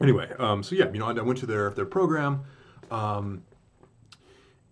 anyway, 0.00 0.32
um, 0.38 0.62
so 0.62 0.74
yeah, 0.74 0.90
you 0.92 0.98
know, 0.98 1.06
I, 1.06 1.12
I 1.12 1.22
went 1.22 1.38
to 1.40 1.46
their 1.46 1.70
their 1.70 1.86
program. 1.86 2.44
Um, 2.90 3.42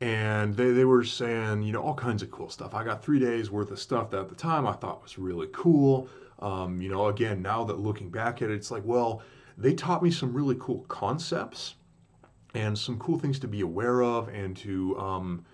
and 0.01 0.55
they, 0.55 0.73
they 0.73 0.85
were 0.85 1.05
saying, 1.05 1.63
you 1.63 1.73
know, 1.73 1.81
all 1.81 1.95
kinds 1.95 2.23
of 2.23 2.31
cool 2.31 2.51
stuff. 2.51 2.75
I 2.75 2.85
got 2.85 3.03
three 3.03 3.19
days 3.19 3.51
worth 3.51 3.71
of 3.71 3.79
stuff 3.79 4.11
that 4.11 4.21
at 4.21 4.29
the 4.29 4.35
time 4.35 4.67
I 4.67 4.73
thought 4.73 5.03
was 5.03 5.19
really 5.19 5.49
cool. 5.53 6.09
Um, 6.41 6.83
you 6.83 6.91
know, 6.91 7.07
again, 7.07 7.41
now 7.41 7.65
that 7.65 7.79
looking 7.79 8.11
back 8.11 8.43
at 8.43 8.51
it, 8.51 8.55
it's 8.55 8.71
like, 8.71 8.83
well, 8.85 9.23
they 9.57 9.73
taught 9.73 10.03
me 10.03 10.11
some 10.11 10.35
really 10.35 10.57
cool 10.59 10.85
concepts 10.89 11.77
and 12.55 12.79
some 12.79 12.99
cool 12.99 13.19
things 13.19 13.39
to 13.41 13.49
be 13.49 13.61
aware 13.61 14.03
of 14.03 14.29
and 14.29 14.57
to, 14.59 14.99
um, 14.99 15.45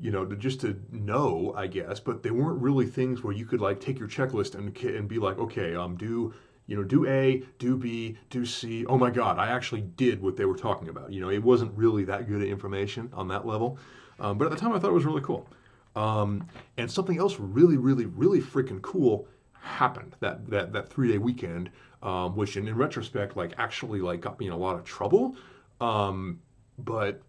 you 0.00 0.10
know, 0.10 0.24
to 0.24 0.36
just 0.36 0.60
to 0.60 0.80
know, 0.92 1.52
I 1.56 1.66
guess. 1.66 1.98
But 2.00 2.22
they 2.22 2.30
weren't 2.30 2.62
really 2.62 2.86
things 2.86 3.22
where 3.22 3.34
you 3.34 3.44
could 3.44 3.60
like 3.60 3.80
take 3.80 3.98
your 3.98 4.08
checklist 4.08 4.54
and 4.54 4.74
and 4.76 5.08
be 5.08 5.18
like, 5.18 5.38
okay, 5.38 5.74
um, 5.74 5.96
do 5.96 6.32
you 6.68 6.76
know, 6.76 6.84
do 6.84 7.06
A, 7.06 7.42
do 7.58 7.76
B, 7.76 8.16
do 8.30 8.44
C. 8.46 8.86
Oh 8.86 8.98
my 8.98 9.10
God, 9.10 9.38
I 9.38 9.48
actually 9.48 9.80
did 9.80 10.22
what 10.22 10.36
they 10.36 10.44
were 10.44 10.56
talking 10.56 10.88
about. 10.88 11.12
You 11.12 11.20
know, 11.20 11.30
it 11.30 11.42
wasn't 11.42 11.76
really 11.76 12.04
that 12.04 12.28
good 12.28 12.42
information 12.42 13.10
on 13.14 13.26
that 13.28 13.46
level. 13.46 13.78
Um, 14.20 14.36
but 14.36 14.44
at 14.44 14.50
the 14.50 14.56
time, 14.56 14.72
I 14.72 14.78
thought 14.78 14.90
it 14.90 14.94
was 14.94 15.06
really 15.06 15.22
cool. 15.22 15.48
Um, 15.96 16.46
and 16.76 16.90
something 16.90 17.18
else 17.18 17.40
really, 17.40 17.78
really, 17.78 18.04
really 18.04 18.40
freaking 18.40 18.82
cool 18.82 19.26
happened 19.52 20.14
that 20.20 20.48
that 20.50 20.72
that 20.74 20.90
three 20.90 21.10
day 21.10 21.18
weekend, 21.18 21.70
um, 22.02 22.36
which 22.36 22.56
in, 22.56 22.68
in, 22.68 22.76
retrospect, 22.76 23.34
like 23.34 23.54
actually 23.56 24.00
like 24.00 24.20
got 24.20 24.38
me 24.38 24.46
in 24.46 24.52
a 24.52 24.56
lot 24.56 24.76
of 24.76 24.84
trouble. 24.84 25.36
Um, 25.80 26.40
but 26.78 27.22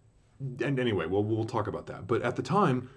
and 0.62 0.78
anyway, 0.78 1.06
we'll 1.06 1.24
we'll 1.24 1.44
talk 1.44 1.66
about 1.66 1.86
that. 1.86 2.06
But 2.06 2.20
at 2.22 2.36
the 2.36 2.42
time, 2.42 2.90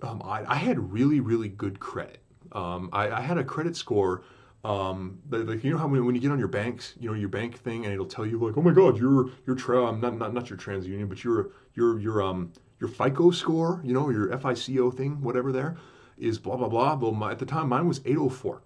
um, 0.00 0.22
I, 0.24 0.44
I, 0.52 0.54
had 0.56 0.92
really, 0.92 1.20
really 1.20 1.48
good 1.48 1.78
credit. 1.78 2.22
Um, 2.52 2.88
I, 2.92 3.10
I 3.10 3.20
had 3.20 3.38
a 3.38 3.44
credit 3.44 3.76
score 3.76 4.22
um, 4.64 5.18
like 5.28 5.64
you 5.64 5.72
know 5.72 5.78
how 5.78 5.88
when, 5.88 6.04
when 6.06 6.14
you 6.14 6.20
get 6.20 6.30
on 6.30 6.38
your 6.38 6.48
banks, 6.48 6.94
you 7.00 7.08
know 7.08 7.14
your 7.14 7.28
bank 7.28 7.58
thing, 7.58 7.84
and 7.84 7.92
it'll 7.92 8.06
tell 8.06 8.24
you 8.24 8.38
like, 8.38 8.56
oh 8.56 8.62
my 8.62 8.72
God, 8.72 8.96
your 8.96 9.30
your 9.46 9.56
tra- 9.56 9.92
not 9.92 10.16
not 10.16 10.32
not 10.32 10.50
your 10.50 10.58
TransUnion, 10.58 11.08
but 11.08 11.24
your 11.24 11.50
your 11.74 11.98
your 11.98 12.22
um 12.22 12.52
your 12.80 12.88
FICO 12.88 13.30
score, 13.32 13.80
you 13.84 13.92
know 13.92 14.08
your 14.10 14.36
FICO 14.38 14.90
thing, 14.90 15.20
whatever 15.20 15.50
there 15.50 15.76
is 16.16 16.38
blah 16.38 16.56
blah 16.56 16.68
blah. 16.68 16.94
Well, 16.94 17.12
my, 17.12 17.32
at 17.32 17.40
the 17.40 17.46
time 17.46 17.70
mine 17.70 17.88
was 17.88 18.00
804. 18.04 18.62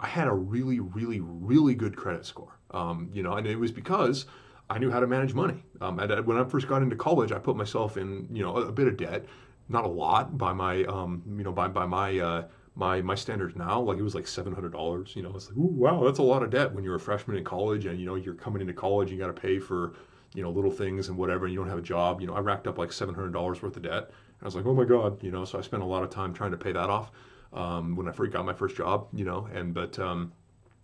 I 0.00 0.06
had 0.06 0.26
a 0.26 0.32
really 0.32 0.80
really 0.80 1.20
really 1.20 1.74
good 1.74 1.96
credit 1.96 2.24
score. 2.24 2.58
Um, 2.70 3.10
you 3.12 3.22
know, 3.22 3.34
and 3.34 3.46
it 3.46 3.56
was 3.56 3.72
because 3.72 4.24
I 4.68 4.78
knew 4.78 4.90
how 4.90 5.00
to 5.00 5.06
manage 5.06 5.34
money. 5.34 5.62
Um, 5.80 5.98
and 5.98 6.26
when 6.26 6.38
I 6.38 6.44
first 6.44 6.66
got 6.66 6.82
into 6.82 6.96
college, 6.96 7.30
I 7.30 7.38
put 7.38 7.56
myself 7.56 7.98
in 7.98 8.26
you 8.32 8.42
know 8.42 8.56
a, 8.56 8.68
a 8.68 8.72
bit 8.72 8.88
of 8.88 8.96
debt, 8.96 9.26
not 9.68 9.84
a 9.84 9.88
lot 9.88 10.38
by 10.38 10.54
my 10.54 10.84
um, 10.84 11.22
you 11.36 11.44
know 11.44 11.52
by 11.52 11.68
by 11.68 11.84
my 11.84 12.18
uh, 12.18 12.44
my 12.76 13.00
my 13.00 13.14
standards 13.14 13.56
now, 13.56 13.80
like 13.80 13.98
it 13.98 14.02
was 14.02 14.14
like 14.14 14.28
seven 14.28 14.52
hundred 14.52 14.72
dollars. 14.72 15.16
You 15.16 15.22
know, 15.22 15.32
it's 15.34 15.48
like, 15.48 15.56
ooh, 15.56 15.62
wow, 15.62 16.04
that's 16.04 16.18
a 16.18 16.22
lot 16.22 16.42
of 16.42 16.50
debt 16.50 16.72
when 16.72 16.84
you're 16.84 16.94
a 16.94 17.00
freshman 17.00 17.38
in 17.38 17.42
college, 17.42 17.86
and 17.86 17.98
you 17.98 18.06
know 18.06 18.14
you're 18.14 18.34
coming 18.34 18.60
into 18.60 18.74
college, 18.74 19.10
you 19.10 19.18
got 19.18 19.28
to 19.28 19.32
pay 19.32 19.58
for 19.58 19.94
you 20.34 20.42
know 20.42 20.50
little 20.50 20.70
things 20.70 21.08
and 21.08 21.16
whatever, 21.16 21.46
and 21.46 21.54
you 21.54 21.58
don't 21.58 21.70
have 21.70 21.78
a 21.78 21.82
job. 21.82 22.20
You 22.20 22.26
know, 22.26 22.34
I 22.34 22.40
racked 22.40 22.66
up 22.66 22.76
like 22.76 22.92
seven 22.92 23.14
hundred 23.14 23.32
dollars 23.32 23.62
worth 23.62 23.76
of 23.76 23.82
debt. 23.82 24.04
And 24.04 24.42
I 24.42 24.44
was 24.44 24.54
like, 24.54 24.66
oh 24.66 24.74
my 24.74 24.84
god, 24.84 25.22
you 25.22 25.30
know. 25.30 25.46
So 25.46 25.58
I 25.58 25.62
spent 25.62 25.82
a 25.82 25.86
lot 25.86 26.02
of 26.02 26.10
time 26.10 26.34
trying 26.34 26.50
to 26.50 26.58
pay 26.58 26.72
that 26.72 26.90
off 26.90 27.10
um, 27.54 27.96
when 27.96 28.06
I 28.08 28.12
first 28.12 28.32
got 28.32 28.44
my 28.44 28.52
first 28.52 28.76
job. 28.76 29.08
You 29.14 29.24
know, 29.24 29.48
and 29.54 29.72
but 29.72 29.98
um, 29.98 30.32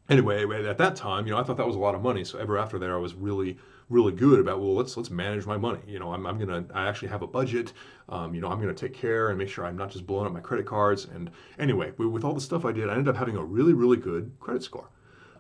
anyway, 0.09 0.45
at 0.67 0.79
that 0.79 0.97
time, 0.97 1.27
you 1.27 1.33
know, 1.33 1.39
I 1.39 1.43
thought 1.43 1.59
that 1.59 1.67
was 1.67 1.77
a 1.77 1.81
lot 1.81 1.95
of 1.95 2.03
money. 2.03 2.25
So 2.25 2.39
ever 2.39 2.57
after 2.57 2.79
there, 2.79 2.95
I 2.95 2.99
was 2.99 3.15
really 3.15 3.59
really 3.93 4.13
good 4.13 4.41
about 4.41 4.61
well 4.61 4.75
let's 4.75 4.97
let's 4.97 5.11
manage 5.11 5.47
my 5.47 5.57
money. 5.57 5.81
You 5.87 5.99
know 5.99 6.13
i'm, 6.13 6.27
I'm 6.27 6.39
gonna 6.39 6.65
i 6.75 6.89
actually 6.89 7.09
have 7.09 7.23
a 7.23 7.27
budget. 7.27 7.73
Um, 8.09 8.35
you 8.35 8.41
know 8.41 8.49
i'm 8.49 8.61
gonna 8.61 8.75
take 8.75 8.95
care 8.95 9.29
and 9.29 9.39
make 9.39 9.49
sure 9.49 9.65
i'm 9.65 9.77
not 9.77 9.91
just 9.91 10.07
blowing 10.07 10.27
up 10.27 10.33
my 10.33 10.41
credit 10.41 10.67
cards. 10.67 11.07
And 11.15 11.31
anyway 11.59 11.93
with 11.97 12.25
all 12.25 12.35
the 12.35 12.41
stuff 12.41 12.65
i 12.65 12.73
did 12.73 12.89
i 12.89 12.93
ended 12.93 13.09
up 13.09 13.17
having 13.17 13.37
a 13.37 13.45
really 13.45 13.75
really 13.75 13.97
good 13.99 14.33
credit 14.41 14.63
score. 14.63 14.89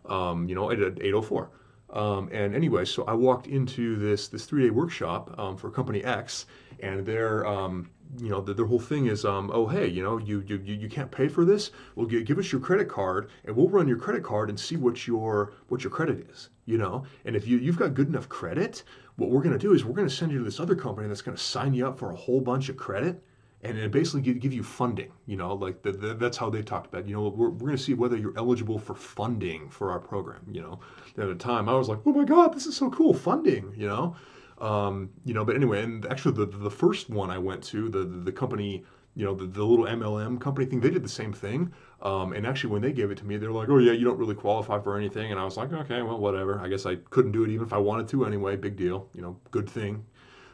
Um, 0.05 0.48
you 0.48 0.55
know 0.55 0.70
at 0.70 0.78
804 0.81 1.50
um, 1.91 2.28
and 2.33 2.55
anyway 2.55 2.84
so 2.84 3.05
i 3.05 3.12
walked 3.12 3.47
into 3.47 3.97
this 3.97 4.28
this 4.28 4.44
three 4.44 4.64
day 4.64 4.70
workshop 4.70 5.33
um, 5.39 5.56
for 5.56 5.70
company 5.70 6.03
x 6.05 6.47
and 6.81 7.06
their 7.06 7.47
um, 7.47 7.89
you 8.18 8.28
know 8.28 8.41
the, 8.41 8.52
their 8.52 8.66
whole 8.66 8.78
thing 8.78 9.06
is 9.06 9.24
um, 9.24 9.50
oh 9.55 9.66
hey 9.66 9.86
you 9.86 10.02
know 10.02 10.18
you, 10.18 10.42
you 10.46 10.58
you 10.58 10.88
can't 10.88 11.10
pay 11.10 11.28
for 11.28 11.44
this? 11.44 11.70
Well 11.97 12.06
give, 12.06 12.25
give 12.25 12.38
us 12.38 12.53
your 12.53 12.60
credit 12.60 12.88
card 12.88 13.31
and 13.44 13.56
we'll 13.56 13.69
run 13.69 13.88
your 13.88 13.97
credit 13.97 14.22
card 14.22 14.50
and 14.50 14.59
see 14.59 14.76
what 14.76 15.06
your 15.06 15.54
what 15.69 15.82
your 15.82 15.91
credit 15.91 16.28
is 16.31 16.50
you 16.64 16.78
know? 16.78 17.04
And 17.25 17.34
if 17.34 17.47
you, 17.47 17.59
you've 17.59 17.78
got 17.78 17.94
good 17.94 18.09
enough 18.09 18.28
credit 18.28 18.82
what 19.16 19.31
we're 19.31 19.42
going 19.42 19.53
to 19.53 19.59
do 19.59 19.75
is 19.75 19.84
we're 19.84 19.94
going 19.94 20.09
to 20.09 20.14
send 20.14 20.32
you 20.32 20.38
to 20.38 20.44
this 20.44 20.59
other 20.59 20.75
company 20.75 21.06
that's 21.06 21.22
going 21.22 21.37
to 21.37 21.42
sign 21.42 21.75
you 21.75 21.87
up 21.87 21.98
for 21.98 22.10
a 22.12 22.16
whole 22.16 22.41
bunch 22.41 22.69
of 22.69 22.76
credit 22.76 23.22
and 23.62 23.78
it 23.78 23.91
basically 23.92 24.20
give, 24.20 24.41
give 24.41 24.53
you 24.53 24.62
funding 24.62 25.12
you 25.26 25.37
know? 25.37 25.54
Like 25.54 25.82
the, 25.82 25.92
the, 25.92 26.14
that's 26.14 26.37
how 26.37 26.50
they 26.50 26.62
talked 26.62 26.87
about 26.87 27.03
it. 27.03 27.08
you 27.08 27.14
know 27.14 27.28
we're, 27.28 27.50
we're 27.50 27.66
going 27.69 27.76
to 27.76 27.82
see 27.82 27.94
whether 27.94 28.16
you're 28.16 28.37
eligible 28.37 28.78
for 28.78 28.94
funding 28.94 29.69
for 29.69 29.91
our 29.91 30.00
program 30.00 30.42
you 30.50 30.60
know? 30.60 30.81
At 31.19 31.28
the 31.28 31.34
time 31.34 31.69
i 31.69 31.75
was 31.75 31.88
like 31.88 31.98
oh 32.06 32.12
my 32.12 32.25
god 32.25 32.54
this 32.54 32.66
is 32.66 32.76
so 32.76 32.91
cool 32.91 33.14
funding 33.14 33.72
you 33.76 33.87
know 33.87 34.16
um, 34.62 35.11
you 35.25 35.34
know, 35.34 35.45
but 35.45 35.56
anyway, 35.56 35.83
and 35.83 36.06
actually 36.06 36.34
the 36.34 36.47
the 36.47 36.71
first 36.71 37.11
one 37.11 37.31
I 37.31 37.39
went 37.39 37.65
to, 37.65 37.89
the 37.89 38.05
the, 38.05 38.19
the 38.19 38.33
company, 38.33 38.84
you 39.17 39.25
know, 39.25 39.34
the, 39.34 39.47
the 39.47 39.65
little 39.65 39.87
MLM 39.87 40.41
company 40.41 40.67
thing, 40.67 40.81
they 40.81 40.89
did 40.89 41.03
the 41.03 41.09
same 41.09 41.33
thing. 41.33 41.73
Um, 42.00 42.33
and 42.33 42.47
actually, 42.47 42.71
when 42.71 42.81
they 42.81 42.93
gave 42.93 43.11
it 43.11 43.19
to 43.19 43.25
me, 43.25 43.37
they're 43.37 43.50
like, 43.50 43.69
"Oh 43.69 43.78
yeah, 43.78 43.91
you 43.93 44.05
don't 44.05 44.19
really 44.19 44.37
qualify 44.37 44.81
for 44.81 44.97
anything." 44.97 45.33
And 45.33 45.41
I 45.41 45.45
was 45.45 45.56
like, 45.56 45.73
"Okay, 45.73 46.00
well, 46.03 46.19
whatever. 46.19 46.61
I 46.61 46.69
guess 46.69 46.87
I 46.87 46.95
couldn't 46.95 47.33
do 47.33 47.43
it 47.43 47.50
even 47.50 47.67
if 47.67 47.73
I 47.73 47.78
wanted 47.78 48.06
to 48.09 48.25
anyway. 48.25 48.55
Big 48.55 48.77
deal, 48.77 49.09
you 49.15 49.21
know, 49.21 49.37
good 49.50 49.69
thing." 49.69 50.05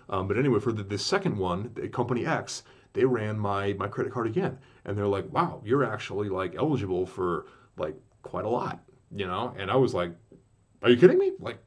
Um, 0.09 0.27
but 0.27 0.39
anyway, 0.39 0.59
for 0.59 0.73
the, 0.73 0.83
the 0.83 0.97
second 0.97 1.37
one, 1.37 1.71
the 1.75 1.87
company 1.89 2.25
X, 2.25 2.63
they 2.95 3.05
ran 3.05 3.39
my 3.39 3.75
my 3.75 3.89
credit 3.89 4.13
card 4.13 4.27
again, 4.27 4.59
and 4.87 4.97
they're 4.97 5.07
like, 5.07 5.31
"Wow, 5.31 5.61
you're 5.67 5.85
actually 5.85 6.31
like 6.31 6.55
eligible 6.57 7.05
for 7.05 7.47
like 7.77 7.97
quite 8.23 8.47
a 8.47 8.49
lot," 8.49 8.81
you 9.15 9.27
know. 9.27 9.55
And 9.59 9.71
I 9.71 9.77
was 9.77 9.93
like, 9.93 10.13
"Are 10.83 10.89
you 10.89 10.97
kidding 10.97 11.19
me? 11.19 11.33
Like, 11.39 11.59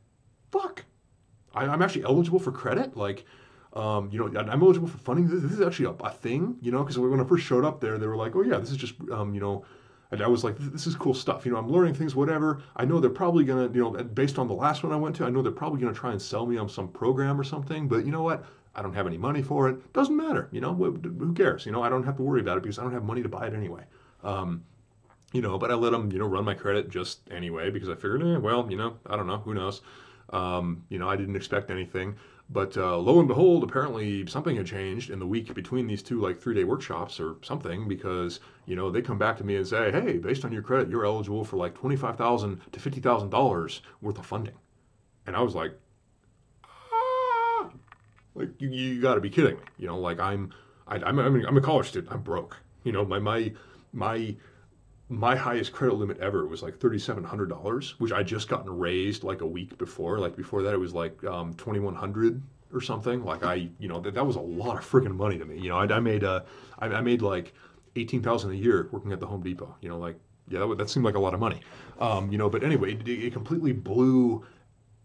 fuck." 0.51 0.85
I, 1.53 1.65
am 1.65 1.81
actually 1.81 2.03
eligible 2.03 2.39
for 2.39 2.51
credit. 2.51 2.95
Like, 2.95 3.25
um, 3.73 4.09
you 4.11 4.19
know, 4.19 4.39
I'm 4.39 4.61
eligible 4.61 4.87
for 4.87 4.97
funding. 4.97 5.27
This, 5.27 5.41
this 5.43 5.53
is 5.53 5.61
actually 5.61 5.85
a, 5.85 6.03
a 6.03 6.11
thing, 6.11 6.57
you 6.61 6.71
know, 6.71 6.83
because 6.83 6.97
when 6.97 7.19
I 7.19 7.23
first 7.23 7.45
showed 7.45 7.65
up 7.65 7.79
there, 7.79 7.97
they 7.97 8.07
were 8.07 8.17
like, 8.17 8.35
oh, 8.35 8.43
yeah, 8.43 8.57
this 8.57 8.71
is 8.71 8.77
just, 8.77 8.95
um, 9.11 9.33
you 9.33 9.39
know, 9.39 9.65
and 10.11 10.21
I 10.21 10.27
was 10.27 10.43
like, 10.43 10.57
this 10.57 10.87
is 10.87 10.95
cool 10.95 11.13
stuff. 11.13 11.45
You 11.45 11.53
know, 11.53 11.57
I'm 11.57 11.69
learning 11.69 11.93
things, 11.93 12.15
whatever. 12.15 12.61
I 12.75 12.83
know 12.83 12.99
they're 12.99 13.09
probably 13.09 13.45
going 13.45 13.69
to, 13.69 13.73
you 13.73 13.81
know, 13.81 13.91
based 14.03 14.37
on 14.37 14.47
the 14.47 14.53
last 14.53 14.83
one 14.83 14.91
I 14.91 14.97
went 14.97 15.15
to, 15.17 15.25
I 15.25 15.29
know 15.29 15.41
they're 15.41 15.53
probably 15.53 15.79
going 15.79 15.93
to 15.93 15.99
try 15.99 16.11
and 16.11 16.21
sell 16.21 16.45
me 16.45 16.57
on 16.57 16.67
some 16.67 16.89
program 16.89 17.39
or 17.39 17.45
something. 17.45 17.87
But 17.87 18.05
you 18.05 18.11
know 18.11 18.21
what? 18.21 18.43
I 18.75 18.81
don't 18.81 18.93
have 18.93 19.07
any 19.07 19.17
money 19.17 19.41
for 19.41 19.69
it. 19.69 19.93
Doesn't 19.93 20.15
matter. 20.15 20.49
You 20.51 20.61
know, 20.61 20.73
who 20.73 21.33
cares? 21.33 21.65
You 21.65 21.71
know, 21.71 21.81
I 21.81 21.89
don't 21.89 22.03
have 22.03 22.17
to 22.17 22.23
worry 22.23 22.41
about 22.41 22.57
it 22.57 22.63
because 22.63 22.77
I 22.77 22.83
don't 22.83 22.93
have 22.93 23.03
money 23.03 23.23
to 23.23 23.29
buy 23.29 23.47
it 23.47 23.53
anyway. 23.53 23.83
Um, 24.23 24.63
you 25.33 25.41
know, 25.41 25.57
but 25.57 25.71
I 25.71 25.75
let 25.75 25.91
them, 25.91 26.11
you 26.11 26.19
know, 26.19 26.27
run 26.27 26.43
my 26.43 26.53
credit 26.53 26.89
just 26.89 27.21
anyway 27.31 27.69
because 27.69 27.89
I 27.89 27.95
figured, 27.95 28.21
eh, 28.21 28.37
well, 28.37 28.69
you 28.69 28.77
know, 28.77 28.97
I 29.05 29.15
don't 29.15 29.27
know, 29.27 29.37
who 29.37 29.53
knows. 29.53 29.81
Um, 30.31 30.83
you 30.89 30.99
know, 30.99 31.09
I 31.09 31.15
didn't 31.15 31.35
expect 31.35 31.69
anything. 31.71 32.15
But 32.51 32.75
uh, 32.75 32.97
lo 32.97 33.19
and 33.19 33.29
behold, 33.29 33.63
apparently 33.63 34.25
something 34.27 34.57
had 34.57 34.65
changed 34.65 35.09
in 35.09 35.19
the 35.19 35.25
week 35.25 35.53
between 35.53 35.87
these 35.87 36.03
two 36.03 36.19
like 36.19 36.41
three 36.41 36.53
day 36.53 36.65
workshops 36.65 37.17
or 37.19 37.37
something 37.41 37.87
because 37.87 38.41
you 38.65 38.75
know 38.75 38.91
they 38.91 39.01
come 39.01 39.17
back 39.17 39.37
to 39.37 39.45
me 39.45 39.55
and 39.55 39.65
say, 39.65 39.89
hey, 39.89 40.17
based 40.17 40.43
on 40.43 40.51
your 40.51 40.61
credit, 40.61 40.89
you're 40.89 41.05
eligible 41.05 41.45
for 41.45 41.55
like 41.55 41.75
25,000 41.75 42.59
to 42.73 42.79
fifty 42.79 42.99
thousand 42.99 43.29
dollars 43.29 43.81
worth 44.01 44.19
of 44.19 44.25
funding, 44.25 44.55
and 45.25 45.35
I 45.37 45.41
was 45.41 45.55
like, 45.55 45.71
ah! 46.65 47.69
like 48.35 48.49
you, 48.59 48.69
you 48.69 49.01
got 49.01 49.15
to 49.15 49.21
be 49.21 49.29
kidding 49.29 49.55
me, 49.55 49.63
you 49.77 49.87
know, 49.87 49.97
like 49.97 50.19
I'm 50.19 50.53
I, 50.87 50.97
I'm, 50.97 51.19
I'm 51.19 51.57
a 51.57 51.61
college 51.61 51.87
student, 51.87 52.11
I'm 52.11 52.21
broke, 52.21 52.57
you 52.83 52.91
know, 52.91 53.05
my 53.05 53.19
my 53.19 53.53
my 53.93 54.35
my 55.11 55.35
highest 55.35 55.73
credit 55.73 55.95
limit 55.95 56.17
ever 56.19 56.47
was 56.47 56.63
like 56.63 56.79
$3,700, 56.79 57.89
which 57.99 58.13
I 58.13 58.23
just 58.23 58.47
gotten 58.47 58.79
raised 58.79 59.25
like 59.25 59.41
a 59.41 59.45
week 59.45 59.77
before. 59.77 60.19
Like 60.19 60.37
before 60.37 60.63
that, 60.63 60.73
it 60.73 60.79
was 60.79 60.93
like 60.93 61.21
um, 61.25 61.53
2,100 61.55 62.41
or 62.73 62.79
something. 62.79 63.25
Like 63.25 63.43
I, 63.43 63.67
you 63.77 63.89
know, 63.89 63.99
that, 63.99 64.13
that 64.13 64.25
was 64.25 64.37
a 64.37 64.41
lot 64.41 64.77
of 64.77 64.89
freaking 64.89 65.17
money 65.17 65.37
to 65.37 65.43
me. 65.43 65.59
You 65.59 65.67
know, 65.67 65.77
I, 65.77 65.85
I 65.85 65.99
made, 65.99 66.23
uh, 66.23 66.43
I, 66.79 66.87
I 66.87 67.01
made 67.01 67.21
like 67.21 67.53
18,000 67.97 68.51
a 68.51 68.55
year 68.55 68.87
working 68.93 69.11
at 69.11 69.19
the 69.19 69.27
Home 69.27 69.41
Depot, 69.41 69.75
you 69.81 69.89
know, 69.89 69.97
like, 69.97 70.15
yeah, 70.47 70.59
that, 70.59 70.77
that 70.77 70.89
seemed 70.89 71.05
like 71.05 71.15
a 71.15 71.19
lot 71.19 71.33
of 71.33 71.41
money. 71.41 71.59
Um, 71.99 72.31
you 72.31 72.37
know, 72.37 72.49
but 72.49 72.63
anyway, 72.63 72.93
it, 72.93 73.05
it 73.05 73.33
completely 73.33 73.73
blew 73.73 74.45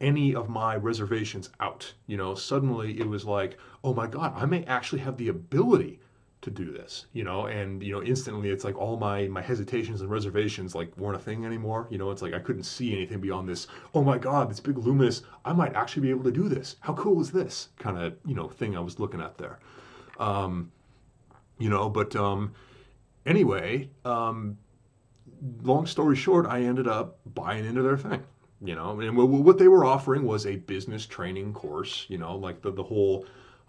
any 0.00 0.37
of 0.37 0.49
my 0.49 0.77
reservations 0.77 1.50
out. 1.58 1.93
You 2.06 2.17
know, 2.17 2.37
suddenly 2.37 3.00
it 3.00 3.08
was 3.08 3.25
like, 3.25 3.58
oh 3.82 3.93
my 3.93 4.06
God, 4.06 4.35
I 4.37 4.47
may 4.47 4.62
actually 4.67 5.00
have 5.00 5.17
the 5.17 5.29
ability 5.29 5.99
to 6.46 6.50
do 6.50 6.70
this, 6.70 7.06
you 7.12 7.25
know, 7.25 7.46
and 7.46 7.82
you 7.82 7.93
know, 7.93 8.00
instantly 8.00 8.50
it's 8.50 8.62
like 8.62 8.76
all 8.78 8.96
my 8.96 9.26
my 9.26 9.43
hesitations 9.43 10.00
and 10.00 10.08
reservations 10.08 10.76
like 10.76 10.96
weren't 10.96 11.16
a 11.16 11.19
thing 11.19 11.44
anymore. 11.44 11.88
You 11.90 11.98
know, 11.98 12.12
it's 12.12 12.22
like 12.22 12.34
I 12.34 12.38
couldn't 12.38 12.62
see 12.62 12.93
anything 12.93 13.20
beyond 13.20 13.48
this. 13.48 13.66
Oh 13.94 14.04
my 14.04 14.16
God, 14.16 14.48
this 14.48 14.60
big 14.60 14.78
luminous! 14.78 15.22
I 15.44 15.52
might 15.52 15.75
actually 15.75 16.02
be 16.02 16.10
able 16.10 16.22
to 16.22 16.31
do 16.31 16.48
this. 16.48 16.76
How 16.81 16.94
cool 16.94 17.20
is 17.20 17.32
this? 17.32 17.70
Kind 17.81 17.98
of 17.98 18.14
you 18.25 18.34
know 18.34 18.48
thing 18.48 18.76
I 18.76 18.81
was 18.81 19.00
looking 19.00 19.20
at 19.20 19.37
there. 19.38 19.58
Um, 20.20 20.70
you 21.58 21.69
know, 21.69 21.90
but 21.90 22.14
um, 22.14 22.52
anyway, 23.26 23.90
um, 24.04 24.56
long 25.64 25.87
story 25.87 26.14
short, 26.14 26.46
I 26.46 26.62
ended 26.62 26.87
up 26.87 27.19
buying 27.34 27.64
into 27.64 27.82
their 27.82 27.98
thing. 27.98 28.22
You 28.62 28.76
know, 28.76 29.00
and 29.00 29.16
what 29.16 29.58
they 29.58 29.69
were 29.69 29.84
offering 29.84 30.22
was 30.25 30.46
a 30.46 30.56
business 30.56 31.06
training 31.06 31.54
course. 31.54 32.06
You 32.08 32.19
know, 32.19 32.37
like 32.37 32.62
the 32.62 32.70
the 32.70 32.84
whole 32.84 33.26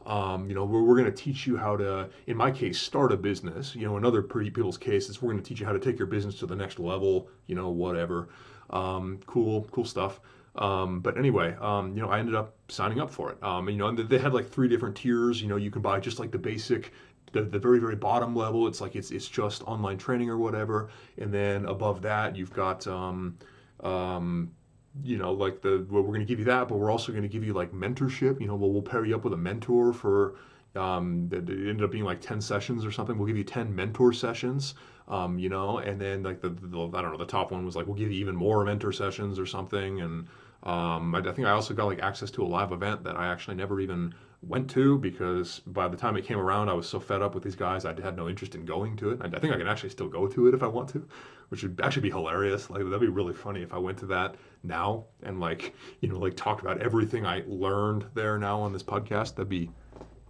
um, 0.07 0.47
you 0.47 0.55
know, 0.55 0.63
we're, 0.63 0.81
we're 0.81 0.95
going 0.95 1.11
to 1.13 1.23
teach 1.23 1.45
you 1.45 1.57
how 1.57 1.75
to, 1.75 2.09
in 2.27 2.37
my 2.37 2.49
case, 2.49 2.79
start 2.79 3.11
a 3.11 3.17
business. 3.17 3.75
You 3.75 3.85
know, 3.85 3.97
in 3.97 4.05
other 4.05 4.23
people's 4.23 4.77
cases, 4.77 5.21
we're 5.21 5.31
going 5.31 5.43
to 5.43 5.47
teach 5.47 5.59
you 5.59 5.65
how 5.65 5.73
to 5.73 5.79
take 5.79 5.99
your 5.99 6.07
business 6.07 6.39
to 6.39 6.45
the 6.45 6.55
next 6.55 6.79
level. 6.79 7.29
You 7.47 7.55
know, 7.55 7.69
whatever. 7.69 8.29
Um, 8.69 9.19
cool, 9.25 9.67
cool 9.71 9.85
stuff. 9.85 10.21
Um, 10.55 11.01
but 11.01 11.17
anyway, 11.17 11.55
um, 11.59 11.95
you 11.95 12.01
know, 12.01 12.09
I 12.09 12.19
ended 12.19 12.35
up 12.35 12.55
signing 12.69 12.99
up 12.99 13.11
for 13.11 13.31
it. 13.31 13.43
Um, 13.43 13.69
you 13.69 13.77
know, 13.77 13.87
and 13.87 13.97
they 13.97 14.17
had 14.17 14.33
like 14.33 14.49
three 14.49 14.69
different 14.69 14.95
tiers. 14.95 15.41
You 15.41 15.49
know, 15.49 15.57
you 15.57 15.69
can 15.69 15.81
buy 15.81 15.99
just 15.99 16.19
like 16.19 16.31
the 16.31 16.39
basic, 16.39 16.93
the, 17.33 17.43
the 17.43 17.59
very 17.59 17.79
very 17.79 17.95
bottom 17.95 18.33
level. 18.35 18.65
It's 18.67 18.81
like 18.81 18.95
it's 18.95 19.11
it's 19.11 19.27
just 19.27 19.61
online 19.63 19.97
training 19.97 20.29
or 20.29 20.37
whatever. 20.37 20.89
And 21.17 21.33
then 21.33 21.65
above 21.65 22.01
that, 22.03 22.35
you've 22.35 22.53
got, 22.53 22.87
um, 22.87 23.37
um, 23.81 24.51
you 25.03 25.17
know, 25.17 25.31
like 25.31 25.61
the 25.61 25.85
well, 25.89 26.01
we're 26.01 26.09
going 26.09 26.19
to 26.19 26.25
give 26.25 26.39
you 26.39 26.45
that, 26.45 26.67
but 26.67 26.77
we're 26.77 26.91
also 26.91 27.11
going 27.11 27.23
to 27.23 27.29
give 27.29 27.43
you 27.43 27.53
like 27.53 27.71
mentorship. 27.71 28.39
You 28.41 28.47
know, 28.47 28.55
we'll 28.55 28.71
we'll 28.71 28.81
pair 28.81 29.05
you 29.05 29.15
up 29.15 29.23
with 29.23 29.33
a 29.33 29.37
mentor 29.37 29.93
for. 29.93 30.35
Um, 30.75 31.29
it 31.31 31.49
ended 31.49 31.81
up 31.81 31.89
being 31.89 32.03
like 32.03 32.21
10 32.21 32.39
sessions 32.39 32.85
or 32.85 32.91
something. 32.91 33.17
We'll 33.17 33.25
give 33.25 33.37
you 33.37 33.43
10 33.43 33.73
mentor 33.73 34.13
sessions 34.13 34.75
um, 35.07 35.39
you 35.39 35.49
know, 35.49 35.77
and 35.77 35.99
then 35.99 36.23
like 36.23 36.41
the, 36.41 36.49
the, 36.49 36.89
I 36.93 37.01
don't 37.01 37.11
know, 37.11 37.17
the 37.17 37.25
top 37.25 37.51
one 37.51 37.65
was 37.65 37.75
like, 37.75 37.87
we'll 37.87 37.95
give 37.95 38.11
you 38.11 38.19
even 38.19 38.35
more 38.35 38.63
mentor 38.65 38.91
sessions 38.91 39.39
or 39.39 39.45
something. 39.45 40.01
And 40.01 40.27
um, 40.63 41.15
I, 41.15 41.19
I, 41.19 41.31
think 41.31 41.47
I 41.47 41.51
also 41.51 41.73
got 41.73 41.85
like 41.85 41.99
access 41.99 42.29
to 42.31 42.43
a 42.43 42.47
live 42.47 42.71
event 42.71 43.03
that 43.05 43.15
I 43.15 43.27
actually 43.27 43.55
never 43.55 43.79
even 43.79 44.13
went 44.41 44.69
to 44.71 44.97
because 44.99 45.59
by 45.65 45.87
the 45.87 45.97
time 45.97 46.15
it 46.15 46.25
came 46.25 46.37
around, 46.37 46.69
I 46.69 46.73
was 46.73 46.87
so 46.87 46.99
fed 46.99 47.21
up 47.21 47.33
with 47.33 47.43
these 47.43 47.55
guys, 47.55 47.85
I 47.85 47.99
had 47.99 48.15
no 48.15 48.29
interest 48.29 48.55
in 48.55 48.65
going 48.65 48.95
to 48.97 49.11
it. 49.11 49.19
I, 49.21 49.25
I 49.25 49.39
think 49.39 49.53
I 49.53 49.57
can 49.57 49.67
actually 49.67 49.89
still 49.89 50.07
go 50.07 50.27
to 50.27 50.47
it 50.47 50.53
if 50.53 50.63
I 50.63 50.67
want 50.67 50.89
to, 50.89 51.07
which 51.49 51.63
would 51.63 51.79
actually 51.83 52.03
be 52.03 52.11
hilarious. 52.11 52.69
Like 52.69 52.83
that'd 52.83 52.99
be 52.99 53.07
really 53.07 53.33
funny 53.33 53.61
if 53.61 53.73
I 53.73 53.77
went 53.77 53.97
to 53.99 54.05
that 54.07 54.35
now 54.63 55.05
and 55.23 55.39
like, 55.39 55.73
you 56.01 56.09
know, 56.09 56.19
like 56.19 56.35
talked 56.35 56.61
about 56.61 56.81
everything 56.81 57.25
I 57.25 57.43
learned 57.47 58.05
there 58.13 58.37
now 58.37 58.59
on 58.59 58.73
this 58.73 58.83
podcast. 58.83 59.35
That'd 59.35 59.49
be, 59.49 59.71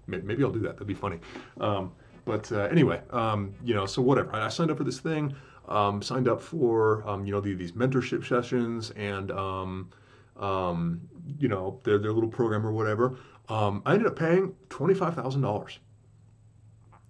maybe 0.08 0.44
I'll 0.44 0.52
do 0.52 0.60
that. 0.62 0.74
That'd 0.74 0.88
be 0.88 0.94
funny. 0.94 1.20
Um, 1.60 1.92
but 2.28 2.52
uh, 2.52 2.64
anyway, 2.64 3.02
um, 3.12 3.54
you 3.64 3.74
know, 3.74 3.86
so 3.86 4.02
whatever. 4.02 4.36
I 4.36 4.50
signed 4.50 4.70
up 4.70 4.78
for 4.78 4.84
this 4.84 5.00
thing. 5.00 5.34
Um, 5.68 6.02
signed 6.02 6.28
up 6.28 6.42
for 6.42 7.08
um, 7.08 7.26
you 7.26 7.32
know 7.32 7.42
the, 7.42 7.54
these 7.54 7.74
mentorship 7.74 8.26
sessions 8.26 8.92
and 8.92 9.32
um, 9.32 9.90
um, 10.38 11.02
you 11.40 11.48
know 11.48 11.80
their 11.84 11.98
their 11.98 12.12
little 12.12 12.30
program 12.30 12.66
or 12.66 12.72
whatever. 12.72 13.18
Um, 13.50 13.82
I 13.86 13.94
ended 13.94 14.08
up 14.08 14.18
paying 14.18 14.56
twenty 14.70 14.94
five 14.94 15.16
thousand 15.16 15.42
dollars. 15.42 15.80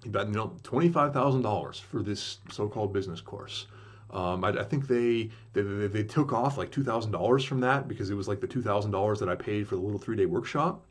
You 0.03 0.11
know, 0.11 0.55
twenty 0.63 0.89
five 0.89 1.13
thousand 1.13 1.41
dollars 1.41 1.79
for 1.79 2.01
this 2.01 2.37
so 2.51 2.67
called 2.67 2.93
business 2.93 3.21
course. 3.21 3.67
Um, 4.09 4.45
I, 4.45 4.49
I, 4.49 4.63
think 4.63 4.87
they, 4.87 5.29
they 5.51 5.61
they 5.61 6.03
took 6.03 6.31
off 6.31 6.57
like 6.57 6.71
two 6.71 6.83
thousand 6.83 7.11
dollars 7.11 7.43
from 7.43 7.59
that 7.61 7.87
because 7.87 8.09
it 8.09 8.15
was 8.15 8.27
like 8.27 8.39
the 8.39 8.47
two 8.47 8.61
thousand 8.61 8.91
dollars 8.91 9.19
that 9.19 9.27
I 9.27 9.35
paid 9.35 9.67
for 9.67 9.75
the 9.75 9.81
little 9.81 9.99
three 9.99 10.15
day 10.15 10.25
workshop 10.25 10.85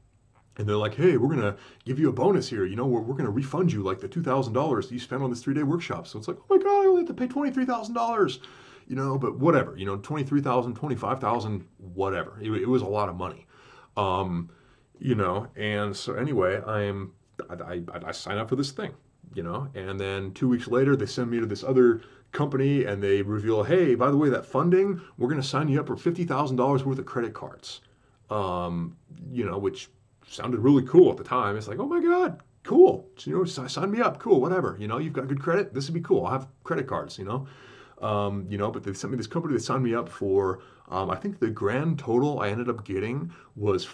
and 0.58 0.68
they're 0.68 0.76
like, 0.76 0.94
hey, 0.94 1.16
we're 1.16 1.34
going 1.34 1.40
to 1.40 1.56
give 1.84 1.98
you 1.98 2.08
a 2.08 2.12
bonus 2.12 2.48
here. 2.48 2.64
You 2.64 2.76
know, 2.76 2.86
we're, 2.86 3.00
we're 3.00 3.14
going 3.14 3.26
to 3.26 3.30
refund 3.30 3.72
you 3.72 3.82
like 3.82 4.00
the 4.00 4.08
$2,000 4.08 4.90
you 4.90 4.98
spent 4.98 5.22
on 5.22 5.30
this 5.30 5.42
three 5.42 5.54
day 5.54 5.62
workshop. 5.62 6.06
So 6.06 6.18
it's 6.18 6.28
like, 6.28 6.38
oh 6.38 6.56
my 6.56 6.62
God, 6.62 6.84
I 6.84 6.86
only 6.86 7.02
have 7.02 7.08
to 7.08 7.14
pay 7.14 7.28
$23,000, 7.28 8.38
you 8.88 8.96
know, 8.96 9.18
but 9.18 9.38
whatever, 9.38 9.76
you 9.76 9.84
know, 9.84 9.96
23,000, 9.96 10.74
25,000, 10.74 11.66
whatever. 11.78 12.38
It, 12.40 12.50
it, 12.50 12.68
was 12.68 12.82
a 12.82 12.86
lot 12.86 13.08
of 13.08 13.16
money. 13.16 13.46
Um, 13.96 14.50
you 14.98 15.14
know, 15.14 15.48
and 15.56 15.96
so 15.96 16.14
anyway, 16.14 16.62
I'm, 16.66 17.12
I, 17.50 17.74
I, 17.74 17.82
I 18.06 18.12
sign 18.12 18.38
up 18.38 18.48
for 18.48 18.56
this 18.56 18.70
thing, 18.70 18.92
you 19.34 19.42
know, 19.42 19.68
and 19.74 19.98
then 19.98 20.32
two 20.32 20.48
weeks 20.48 20.68
later, 20.68 20.96
they 20.96 21.06
send 21.06 21.30
me 21.30 21.40
to 21.40 21.46
this 21.46 21.64
other 21.64 22.02
company 22.32 22.84
and 22.84 23.02
they 23.02 23.22
reveal, 23.22 23.64
hey, 23.64 23.94
by 23.94 24.10
the 24.10 24.16
way, 24.16 24.28
that 24.28 24.46
funding, 24.46 25.00
we're 25.18 25.28
going 25.28 25.40
to 25.40 25.46
sign 25.46 25.68
you 25.68 25.80
up 25.80 25.86
for 25.86 25.96
$50,000 25.96 26.84
worth 26.84 26.98
of 26.98 27.06
credit 27.06 27.34
cards. 27.34 27.80
Um, 28.28 28.96
you 29.30 29.44
know, 29.44 29.56
which 29.56 29.88
sounded 30.28 30.58
really 30.58 30.82
cool 30.82 31.10
at 31.10 31.16
the 31.16 31.24
time. 31.24 31.56
It's 31.56 31.68
like, 31.68 31.78
oh 31.78 31.86
my 31.86 32.00
God, 32.00 32.40
cool. 32.64 33.08
You 33.20 33.38
know, 33.38 33.44
sign 33.44 33.90
me 33.90 34.00
up. 34.00 34.18
Cool, 34.18 34.40
whatever. 34.40 34.76
You 34.78 34.88
know, 34.88 34.98
you've 34.98 35.12
got 35.12 35.28
good 35.28 35.40
credit. 35.40 35.72
This 35.72 35.86
would 35.86 35.94
be 35.94 36.00
cool. 36.00 36.26
I'll 36.26 36.32
have 36.32 36.48
credit 36.64 36.86
cards, 36.86 37.18
you 37.18 37.24
know. 37.24 37.46
Um, 38.02 38.46
you 38.50 38.58
know, 38.58 38.70
but 38.70 38.82
they 38.84 38.92
sent 38.92 39.12
me 39.12 39.16
this 39.16 39.26
company 39.26 39.54
that 39.54 39.62
signed 39.62 39.82
me 39.82 39.94
up 39.94 40.08
for, 40.08 40.60
um, 40.88 41.10
I 41.10 41.16
think 41.16 41.38
the 41.38 41.48
grand 41.48 41.98
total 41.98 42.40
I 42.40 42.50
ended 42.50 42.68
up 42.68 42.84
getting 42.84 43.32
was 43.54 43.84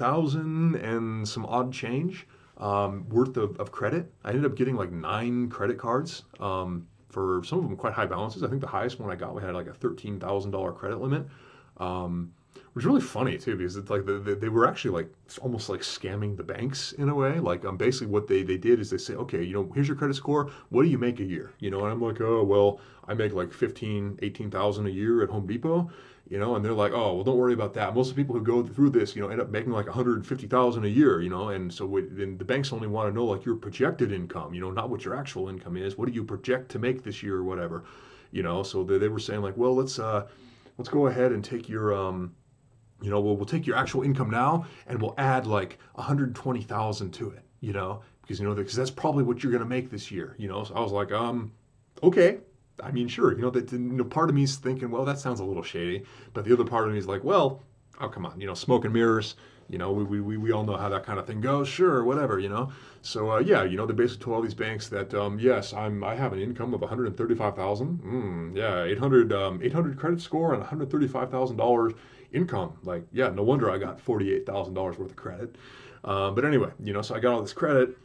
48,000 0.00 0.76
and 0.76 1.28
some 1.28 1.44
odd 1.46 1.72
change 1.72 2.26
um, 2.56 3.08
worth 3.08 3.36
of, 3.36 3.58
of, 3.58 3.70
credit. 3.70 4.10
I 4.24 4.30
ended 4.30 4.44
up 4.44 4.56
getting 4.56 4.76
like 4.76 4.90
nine 4.90 5.48
credit 5.48 5.78
cards 5.78 6.24
um, 6.40 6.86
for 7.10 7.42
some 7.44 7.58
of 7.58 7.64
them 7.64 7.76
quite 7.76 7.92
high 7.92 8.06
balances. 8.06 8.42
I 8.42 8.48
think 8.48 8.60
the 8.60 8.66
highest 8.66 8.98
one 8.98 9.10
I 9.10 9.14
got, 9.14 9.34
we 9.34 9.42
had 9.42 9.54
like 9.54 9.66
a 9.66 9.72
$13,000 9.72 10.76
credit 10.76 11.00
limit. 11.00 11.26
Um, 11.76 12.32
which 12.72 12.84
is 12.84 12.86
really 12.86 13.00
funny 13.00 13.36
too 13.36 13.56
because 13.56 13.76
it's 13.76 13.90
like 13.90 14.06
the, 14.06 14.18
the, 14.18 14.34
they 14.34 14.48
were 14.48 14.66
actually 14.66 14.90
like 14.90 15.12
almost 15.40 15.68
like 15.68 15.80
scamming 15.80 16.36
the 16.36 16.42
banks 16.42 16.92
in 16.92 17.08
a 17.08 17.14
way 17.14 17.38
like 17.38 17.64
um, 17.64 17.76
basically 17.76 18.06
what 18.06 18.28
they, 18.28 18.42
they 18.42 18.56
did 18.56 18.78
is 18.80 18.90
they 18.90 18.98
say 18.98 19.14
okay 19.14 19.42
you 19.42 19.52
know 19.52 19.70
here's 19.74 19.88
your 19.88 19.96
credit 19.96 20.14
score 20.14 20.50
what 20.68 20.82
do 20.82 20.88
you 20.88 20.98
make 20.98 21.20
a 21.20 21.24
year 21.24 21.52
you 21.58 21.70
know 21.70 21.80
and 21.80 21.92
i'm 21.92 22.00
like 22.00 22.20
oh 22.20 22.42
well 22.42 22.80
i 23.08 23.14
make 23.14 23.32
like 23.32 23.52
15 23.52 24.18
18000 24.22 24.86
a 24.86 24.90
year 24.90 25.22
at 25.22 25.30
home 25.30 25.46
depot 25.46 25.90
you 26.30 26.38
know 26.38 26.56
and 26.56 26.64
they're 26.64 26.72
like 26.72 26.92
oh 26.92 27.14
well 27.14 27.24
don't 27.24 27.36
worry 27.36 27.52
about 27.52 27.74
that 27.74 27.94
most 27.94 28.08
of 28.08 28.16
the 28.16 28.22
people 28.22 28.34
who 28.34 28.42
go 28.42 28.62
through 28.62 28.88
this 28.88 29.14
you 29.14 29.20
know 29.20 29.28
end 29.28 29.40
up 29.40 29.50
making 29.50 29.72
like 29.72 29.86
150000 29.86 30.84
a 30.84 30.88
year 30.88 31.20
you 31.20 31.28
know 31.28 31.50
and 31.50 31.72
so 31.72 31.86
then 32.12 32.38
the 32.38 32.44
banks 32.44 32.72
only 32.72 32.86
want 32.86 33.10
to 33.10 33.14
know 33.14 33.26
like 33.26 33.44
your 33.44 33.56
projected 33.56 34.12
income 34.12 34.54
you 34.54 34.60
know 34.60 34.70
not 34.70 34.88
what 34.88 35.04
your 35.04 35.14
actual 35.14 35.48
income 35.48 35.76
is 35.76 35.98
what 35.98 36.08
do 36.08 36.14
you 36.14 36.24
project 36.24 36.70
to 36.70 36.78
make 36.78 37.02
this 37.02 37.22
year 37.22 37.36
or 37.36 37.44
whatever 37.44 37.84
you 38.30 38.42
know 38.42 38.62
so 38.62 38.82
they, 38.82 38.96
they 38.96 39.08
were 39.08 39.18
saying 39.18 39.42
like 39.42 39.56
well 39.56 39.74
let's 39.74 39.98
uh 39.98 40.26
let's 40.78 40.88
go 40.88 41.08
ahead 41.08 41.32
and 41.32 41.44
take 41.44 41.68
your 41.68 41.92
um 41.92 42.32
you 43.02 43.10
know, 43.10 43.20
we'll, 43.20 43.36
we'll 43.36 43.46
take 43.46 43.66
your 43.66 43.76
actual 43.76 44.02
income 44.02 44.30
now 44.30 44.66
and 44.86 45.00
we'll 45.00 45.14
add 45.18 45.46
like 45.46 45.78
120,000 45.94 47.10
to 47.12 47.30
it, 47.30 47.44
you 47.60 47.72
know, 47.72 48.02
because, 48.22 48.38
you 48.40 48.46
know, 48.46 48.54
because 48.54 48.76
that's 48.76 48.90
probably 48.90 49.24
what 49.24 49.42
you're 49.42 49.52
going 49.52 49.62
to 49.62 49.68
make 49.68 49.90
this 49.90 50.10
year, 50.10 50.34
you 50.38 50.48
know? 50.48 50.64
So 50.64 50.74
I 50.74 50.80
was 50.80 50.92
like, 50.92 51.12
um, 51.12 51.52
okay. 52.02 52.38
I 52.82 52.90
mean, 52.90 53.08
sure, 53.08 53.32
you 53.32 53.42
know, 53.42 53.50
that, 53.50 53.72
you 53.72 53.78
know, 53.78 54.04
part 54.04 54.28
of 54.28 54.34
me 54.34 54.44
is 54.44 54.56
thinking, 54.56 54.90
well, 54.90 55.04
that 55.04 55.18
sounds 55.18 55.40
a 55.40 55.44
little 55.44 55.62
shady. 55.62 56.04
But 56.32 56.44
the 56.44 56.52
other 56.52 56.64
part 56.64 56.86
of 56.86 56.92
me 56.92 56.98
is 56.98 57.06
like, 57.06 57.24
well, 57.24 57.62
oh, 58.00 58.08
come 58.08 58.26
on, 58.26 58.40
you 58.40 58.46
know, 58.46 58.54
smoke 58.54 58.84
and 58.84 58.94
mirrors, 58.94 59.34
you 59.68 59.78
know, 59.78 59.92
we, 59.92 60.20
we, 60.20 60.36
we 60.36 60.50
all 60.50 60.64
know 60.64 60.76
how 60.76 60.88
that 60.88 61.04
kind 61.04 61.18
of 61.18 61.26
thing 61.26 61.40
goes. 61.40 61.68
Sure, 61.68 62.02
whatever, 62.02 62.40
you 62.40 62.48
know. 62.48 62.72
So 63.02 63.30
uh, 63.30 63.38
yeah, 63.38 63.62
you 63.62 63.76
know, 63.76 63.86
they 63.86 63.94
basically 63.94 64.24
told 64.24 64.36
all 64.36 64.42
these 64.42 64.54
banks 64.54 64.88
that 64.88 65.14
um, 65.14 65.38
yes, 65.38 65.72
I'm 65.72 66.02
I 66.02 66.16
have 66.16 66.32
an 66.32 66.40
income 66.40 66.74
of 66.74 66.80
135,000. 66.80 68.00
Mm, 68.02 68.56
yeah, 68.56 68.82
800 68.82 69.32
um, 69.32 69.60
800 69.62 69.96
credit 69.96 70.20
score 70.20 70.52
and 70.52 70.60
135,000 70.60 71.56
dollars 71.56 71.92
income. 72.32 72.72
Like, 72.82 73.04
yeah, 73.12 73.28
no 73.28 73.42
wonder 73.42 73.70
I 73.70 73.78
got 73.78 74.04
$48,000 74.04 74.74
worth 74.74 75.00
of 75.00 75.16
credit. 75.16 75.56
Uh, 76.04 76.30
but 76.30 76.44
anyway, 76.44 76.70
you 76.82 76.92
know, 76.92 77.02
so 77.02 77.14
I 77.14 77.20
got 77.20 77.34
all 77.34 77.42
this 77.42 77.52
credit, 77.52 77.96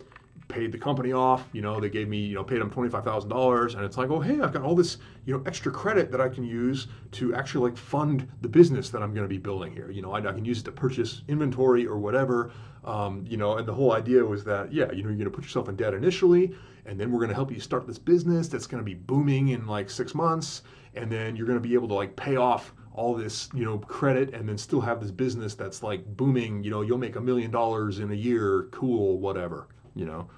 paid 0.56 0.72
the 0.72 0.78
company 0.78 1.12
off, 1.12 1.50
you 1.52 1.62
know, 1.62 1.81
they 1.81 1.90
gave 1.90 2.07
me, 2.07 2.18
you 2.18 2.34
know, 2.34 2.44
paid 2.44 2.62
them 2.62 2.72
$25,000. 2.72 3.75
And 3.75 3.84
it's 3.84 3.98
like, 3.98 4.10
oh, 4.10 4.22
hey, 4.22 4.40
I've 4.40 4.54
got 4.54 4.62
all 4.62 4.74
this, 4.74 5.00
you 5.25 5.36
know, 5.36 5.44
extra 5.46 5.69
credit 5.69 6.12
that 6.12 6.22
I 6.22 6.30
can 6.30 6.46
use 6.46 6.88
to 7.12 7.36
actually 7.36 7.69
like 7.69 7.78
fund 7.78 8.25
the 8.42 8.48
business 8.48 8.90
that 8.92 9.04
I'm 9.04 9.13
going 9.13 9.25
to 9.25 9.30
be 9.30 9.38
building 9.38 9.74
here. 9.74 9.92
You 9.92 10.02
know, 10.02 10.13
I, 10.13 10.19
I, 10.19 10.31
can 10.31 10.46
use 10.46 10.62
it 10.62 10.63
to 10.66 10.72
purchase 10.72 11.24
inventory 11.28 11.86
or 11.86 11.98
whatever. 11.98 12.54
Um, 12.86 13.25
you 13.27 13.36
know, 13.36 13.58
and 13.58 13.68
the 13.68 13.74
whole 13.74 13.91
idea 13.91 14.24
was 14.24 14.46
that, 14.46 14.72
yeah, 14.72 14.89
you 14.94 15.03
know, 15.03 15.10
you're 15.10 15.18
going 15.18 15.25
to 15.25 15.29
put 15.29 15.44
yourself 15.44 15.68
in 15.68 15.75
debt 15.75 15.94
initially, 15.94 16.56
and 16.86 16.98
then 16.98 17.12
we're 17.12 17.20
going 17.20 17.29
to 17.29 17.36
help 17.36 17.51
you 17.51 17.60
start 17.60 17.86
this 17.86 18.00
business 18.00 18.48
that's 18.48 18.68
going 18.68 18.79
to 18.79 18.86
be 18.86 18.94
booming 18.94 19.50
in 19.50 19.68
like 19.68 19.89
six 19.89 20.15
months. 20.15 20.62
And 20.94 21.12
then 21.12 21.36
you're 21.36 21.48
going 21.48 21.62
to 21.62 21.68
be 21.68 21.74
able 21.74 21.89
to 21.89 21.96
like 21.96 22.15
pay 22.15 22.38
off 22.38 22.74
all 22.94 23.13
this 23.13 23.50
you 23.53 23.65
know 23.65 23.77
credit 23.79 24.34
and 24.34 24.48
then 24.48 24.58
still 24.58 24.79
have 24.79 25.01
this 25.01 25.12
business 25.12 25.53
that's 25.53 25.84
like 25.84 26.06
booming 26.15 26.63
you 26.63 26.72
know 26.72 26.82
you'll 26.82 26.98
make 26.98 27.18
a 27.18 27.20
million 27.20 27.51
dollars 27.51 28.00
in 28.00 28.10
a 28.10 28.15
year 28.15 28.70
cool 28.72 29.20
whatever 29.20 29.68
you 29.96 30.06
know 30.06 30.29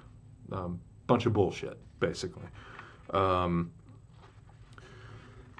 um, 0.52 0.80
bunch 1.06 1.26
of 1.26 1.32
bullshit 1.32 1.78
basically 2.00 2.46
um, 3.10 3.70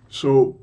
so 0.09 0.59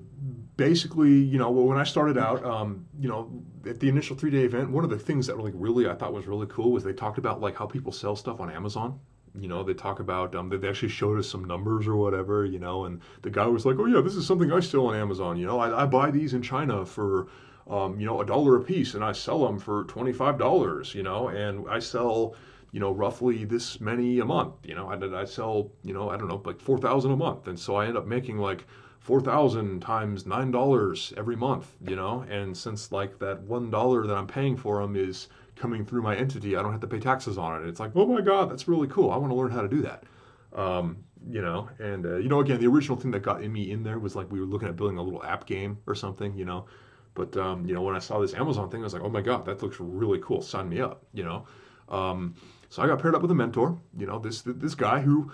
basically 0.57 1.13
you 1.13 1.37
know 1.37 1.51
when 1.51 1.77
i 1.77 1.83
started 1.83 2.17
out 2.17 2.43
um, 2.45 2.85
you 2.99 3.09
know 3.09 3.31
at 3.67 3.79
the 3.79 3.89
initial 3.89 4.15
three 4.15 4.31
day 4.31 4.43
event 4.43 4.69
one 4.69 4.83
of 4.83 4.89
the 4.89 4.99
things 4.99 5.27
that 5.27 5.37
like 5.37 5.53
really 5.55 5.89
i 5.89 5.93
thought 5.93 6.13
was 6.13 6.27
really 6.27 6.47
cool 6.47 6.71
was 6.71 6.83
they 6.83 6.93
talked 6.93 7.17
about 7.17 7.41
like 7.41 7.55
how 7.57 7.65
people 7.65 7.91
sell 7.91 8.15
stuff 8.15 8.39
on 8.39 8.49
amazon 8.49 8.99
you 9.39 9.47
know, 9.47 9.63
they 9.63 9.73
talk 9.73 9.99
about 9.99 10.35
um, 10.35 10.49
they 10.49 10.67
actually 10.67 10.89
showed 10.89 11.19
us 11.19 11.27
some 11.27 11.43
numbers 11.43 11.87
or 11.87 11.95
whatever, 11.95 12.45
you 12.45 12.59
know, 12.59 12.85
and 12.85 13.01
the 13.21 13.29
guy 13.29 13.45
was 13.47 13.65
like, 13.65 13.77
"Oh 13.79 13.85
yeah, 13.85 14.01
this 14.01 14.15
is 14.15 14.25
something 14.25 14.51
I 14.51 14.59
sell 14.59 14.87
on 14.87 14.95
Amazon. 14.95 15.37
You 15.37 15.45
know, 15.45 15.59
I, 15.59 15.83
I 15.83 15.85
buy 15.85 16.11
these 16.11 16.33
in 16.33 16.41
China 16.41 16.85
for, 16.85 17.27
um, 17.69 17.99
you 17.99 18.05
know, 18.05 18.21
a 18.21 18.25
dollar 18.25 18.55
a 18.55 18.61
piece, 18.61 18.93
and 18.93 19.03
I 19.03 19.11
sell 19.11 19.45
them 19.45 19.59
for 19.59 19.83
twenty 19.85 20.13
five 20.13 20.37
dollars. 20.37 20.95
You 20.95 21.03
know, 21.03 21.27
and 21.29 21.69
I 21.69 21.79
sell." 21.79 22.35
You 22.75 22.81
know, 22.81 22.91
roughly 22.91 23.45
this 23.45 23.79
many 23.79 24.19
a 24.19 24.25
month. 24.25 24.55
You 24.65 24.75
know, 24.75 24.89
I, 24.89 25.21
I 25.21 25.23
sell, 25.23 25.71
you 25.81 25.93
know, 25.93 26.09
I 26.09 26.17
don't 26.17 26.27
know, 26.27 26.41
like 26.43 26.59
4,000 26.59 27.09
a 27.09 27.15
month. 27.15 27.47
And 27.47 27.57
so 27.57 27.77
I 27.77 27.85
end 27.85 27.95
up 27.95 28.05
making 28.05 28.37
like 28.37 28.67
4,000 28.99 29.79
times 29.79 30.25
$9 30.25 31.13
every 31.17 31.37
month, 31.37 31.71
you 31.87 31.95
know, 31.95 32.25
and 32.29 32.55
since 32.57 32.91
like 32.91 33.17
that 33.19 33.47
$1 33.47 34.07
that 34.07 34.17
I'm 34.17 34.27
paying 34.27 34.57
for 34.57 34.81
them 34.81 34.97
is 34.97 35.29
coming 35.55 35.85
through 35.85 36.01
my 36.01 36.17
entity. 36.17 36.57
I 36.57 36.61
don't 36.61 36.73
have 36.73 36.81
to 36.81 36.87
pay 36.87 36.99
taxes 36.99 37.37
on 37.37 37.63
it. 37.63 37.69
It's 37.69 37.79
like, 37.79 37.91
oh 37.95 38.07
my 38.07 38.19
God, 38.19 38.51
that's 38.51 38.67
really 38.67 38.89
cool. 38.89 39.09
I 39.09 39.15
want 39.15 39.31
to 39.31 39.37
learn 39.37 39.51
how 39.51 39.61
to 39.61 39.69
do 39.69 39.81
that. 39.83 40.03
Um, 40.51 40.97
you 41.29 41.41
know, 41.41 41.69
and 41.79 42.05
uh, 42.05 42.17
you 42.17 42.27
know, 42.27 42.41
again, 42.41 42.59
the 42.59 42.67
original 42.67 42.97
thing 42.97 43.11
that 43.11 43.21
got 43.21 43.41
in 43.41 43.53
me 43.53 43.71
in 43.71 43.83
there 43.83 43.99
was 43.99 44.17
like 44.17 44.29
we 44.29 44.41
were 44.41 44.45
looking 44.45 44.67
at 44.67 44.75
building 44.75 44.97
a 44.97 45.01
little 45.01 45.23
app 45.23 45.45
game 45.45 45.77
or 45.87 45.95
something, 45.95 46.35
you 46.35 46.43
know. 46.43 46.65
But 47.13 47.37
um, 47.37 47.65
you 47.65 47.73
know, 47.73 47.83
when 47.83 47.95
I 47.95 47.99
saw 47.99 48.19
this 48.19 48.33
Amazon 48.33 48.69
thing, 48.69 48.81
I 48.81 48.83
was 48.83 48.93
like, 48.93 49.01
oh 49.01 49.09
my 49.09 49.21
God, 49.21 49.45
that 49.45 49.63
looks 49.63 49.77
really 49.79 50.19
cool. 50.21 50.41
Sign 50.41 50.67
me 50.67 50.81
up, 50.81 51.05
you 51.13 51.23
know. 51.23 51.45
Um, 51.89 52.35
so 52.69 52.81
I 52.81 52.87
got 52.87 53.01
paired 53.01 53.15
up 53.15 53.21
with 53.21 53.31
a 53.31 53.35
mentor, 53.35 53.77
you 53.97 54.05
know, 54.05 54.19
this 54.19 54.41
this 54.45 54.75
guy 54.75 54.99
who 54.99 55.31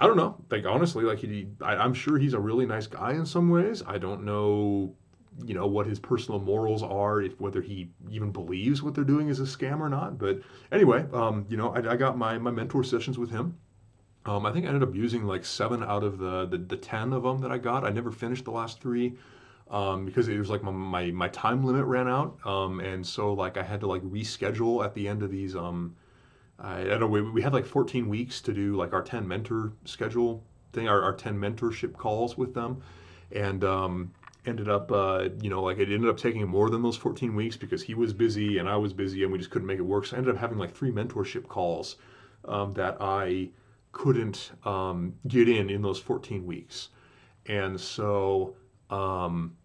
I 0.00 0.06
don't 0.06 0.16
know, 0.16 0.36
like 0.50 0.64
honestly, 0.64 1.04
like 1.04 1.18
he, 1.18 1.48
I, 1.60 1.76
I'm 1.76 1.94
sure 1.94 2.18
he's 2.18 2.34
a 2.34 2.40
really 2.40 2.66
nice 2.66 2.86
guy 2.86 3.12
in 3.12 3.26
some 3.26 3.50
ways. 3.50 3.82
I 3.86 3.98
don't 3.98 4.24
know 4.24 4.94
you 5.44 5.54
know 5.54 5.66
what 5.66 5.86
his 5.86 5.98
personal 5.98 6.40
morals 6.40 6.82
are, 6.82 7.22
if 7.22 7.40
whether 7.40 7.60
he 7.60 7.90
even 8.10 8.32
believes 8.32 8.82
what 8.82 8.94
they're 8.94 9.04
doing 9.04 9.28
is 9.28 9.40
a 9.40 9.44
scam 9.44 9.80
or 9.80 9.88
not. 9.88 10.18
But 10.18 10.40
anyway, 10.72 11.06
um, 11.12 11.46
you 11.48 11.56
know, 11.56 11.70
I, 11.74 11.92
I, 11.92 11.96
got 11.96 12.18
my 12.18 12.38
my 12.38 12.50
mentor 12.50 12.82
sessions 12.82 13.18
with 13.18 13.30
him. 13.30 13.56
Um, 14.24 14.44
I 14.44 14.52
think 14.52 14.64
I 14.66 14.68
ended 14.68 14.82
up 14.82 14.94
using 14.94 15.24
like 15.24 15.44
seven 15.44 15.82
out 15.82 16.02
of 16.02 16.18
the, 16.18 16.46
the, 16.46 16.58
the 16.58 16.76
ten 16.76 17.12
of 17.12 17.22
them 17.22 17.38
that 17.40 17.52
I 17.52 17.58
got. 17.58 17.84
I 17.84 17.90
never 17.90 18.10
finished 18.10 18.44
the 18.44 18.50
last 18.50 18.80
three 18.80 19.16
um, 19.70 20.04
because 20.04 20.28
it 20.28 20.38
was 20.38 20.50
like 20.50 20.62
my, 20.62 20.72
my, 20.72 21.10
my 21.10 21.28
time 21.28 21.64
limit 21.64 21.84
ran 21.84 22.08
out, 22.08 22.38
um, 22.44 22.80
and 22.80 23.06
so 23.06 23.32
like 23.32 23.56
I 23.56 23.62
had 23.62 23.80
to 23.80 23.86
like 23.86 24.02
reschedule 24.02 24.84
at 24.84 24.94
the 24.94 25.08
end 25.08 25.22
of 25.22 25.30
these. 25.30 25.54
Um, 25.54 25.96
I, 26.58 26.84
don't 26.84 27.00
know. 27.00 27.06
We, 27.06 27.22
we 27.22 27.42
had 27.42 27.52
like 27.52 27.66
14 27.66 28.08
weeks 28.08 28.40
to 28.42 28.52
do 28.52 28.76
like 28.76 28.92
our 28.92 29.02
10 29.02 29.26
mentor 29.26 29.72
schedule 29.84 30.42
thing, 30.72 30.88
our, 30.88 31.02
our 31.02 31.14
10 31.14 31.38
mentorship 31.38 31.96
calls 31.96 32.36
with 32.36 32.54
them, 32.54 32.82
and 33.32 33.62
um, 33.62 34.12
ended 34.44 34.68
up, 34.68 34.90
uh, 34.90 35.28
you 35.40 35.50
know, 35.50 35.62
like 35.62 35.78
it 35.78 35.92
ended 35.92 36.10
up 36.10 36.16
taking 36.16 36.46
more 36.48 36.70
than 36.70 36.82
those 36.82 36.96
14 36.96 37.34
weeks 37.34 37.56
because 37.56 37.82
he 37.82 37.94
was 37.94 38.12
busy 38.12 38.58
and 38.58 38.68
I 38.68 38.76
was 38.76 38.92
busy 38.92 39.22
and 39.22 39.32
we 39.32 39.38
just 39.38 39.50
couldn't 39.50 39.66
make 39.66 39.78
it 39.78 39.82
work. 39.82 40.06
So 40.06 40.16
I 40.16 40.18
ended 40.18 40.34
up 40.34 40.40
having 40.40 40.58
like 40.58 40.74
three 40.74 40.90
mentorship 40.90 41.46
calls 41.46 41.96
um, 42.44 42.72
that 42.74 42.96
I 43.00 43.50
couldn't 43.92 44.52
um, 44.64 45.14
get 45.26 45.48
in 45.48 45.70
in 45.70 45.82
those 45.82 45.98
14 45.98 46.44
weeks. 46.44 46.88
And 47.46 47.80
so, 47.80 48.54
um, 48.90 49.56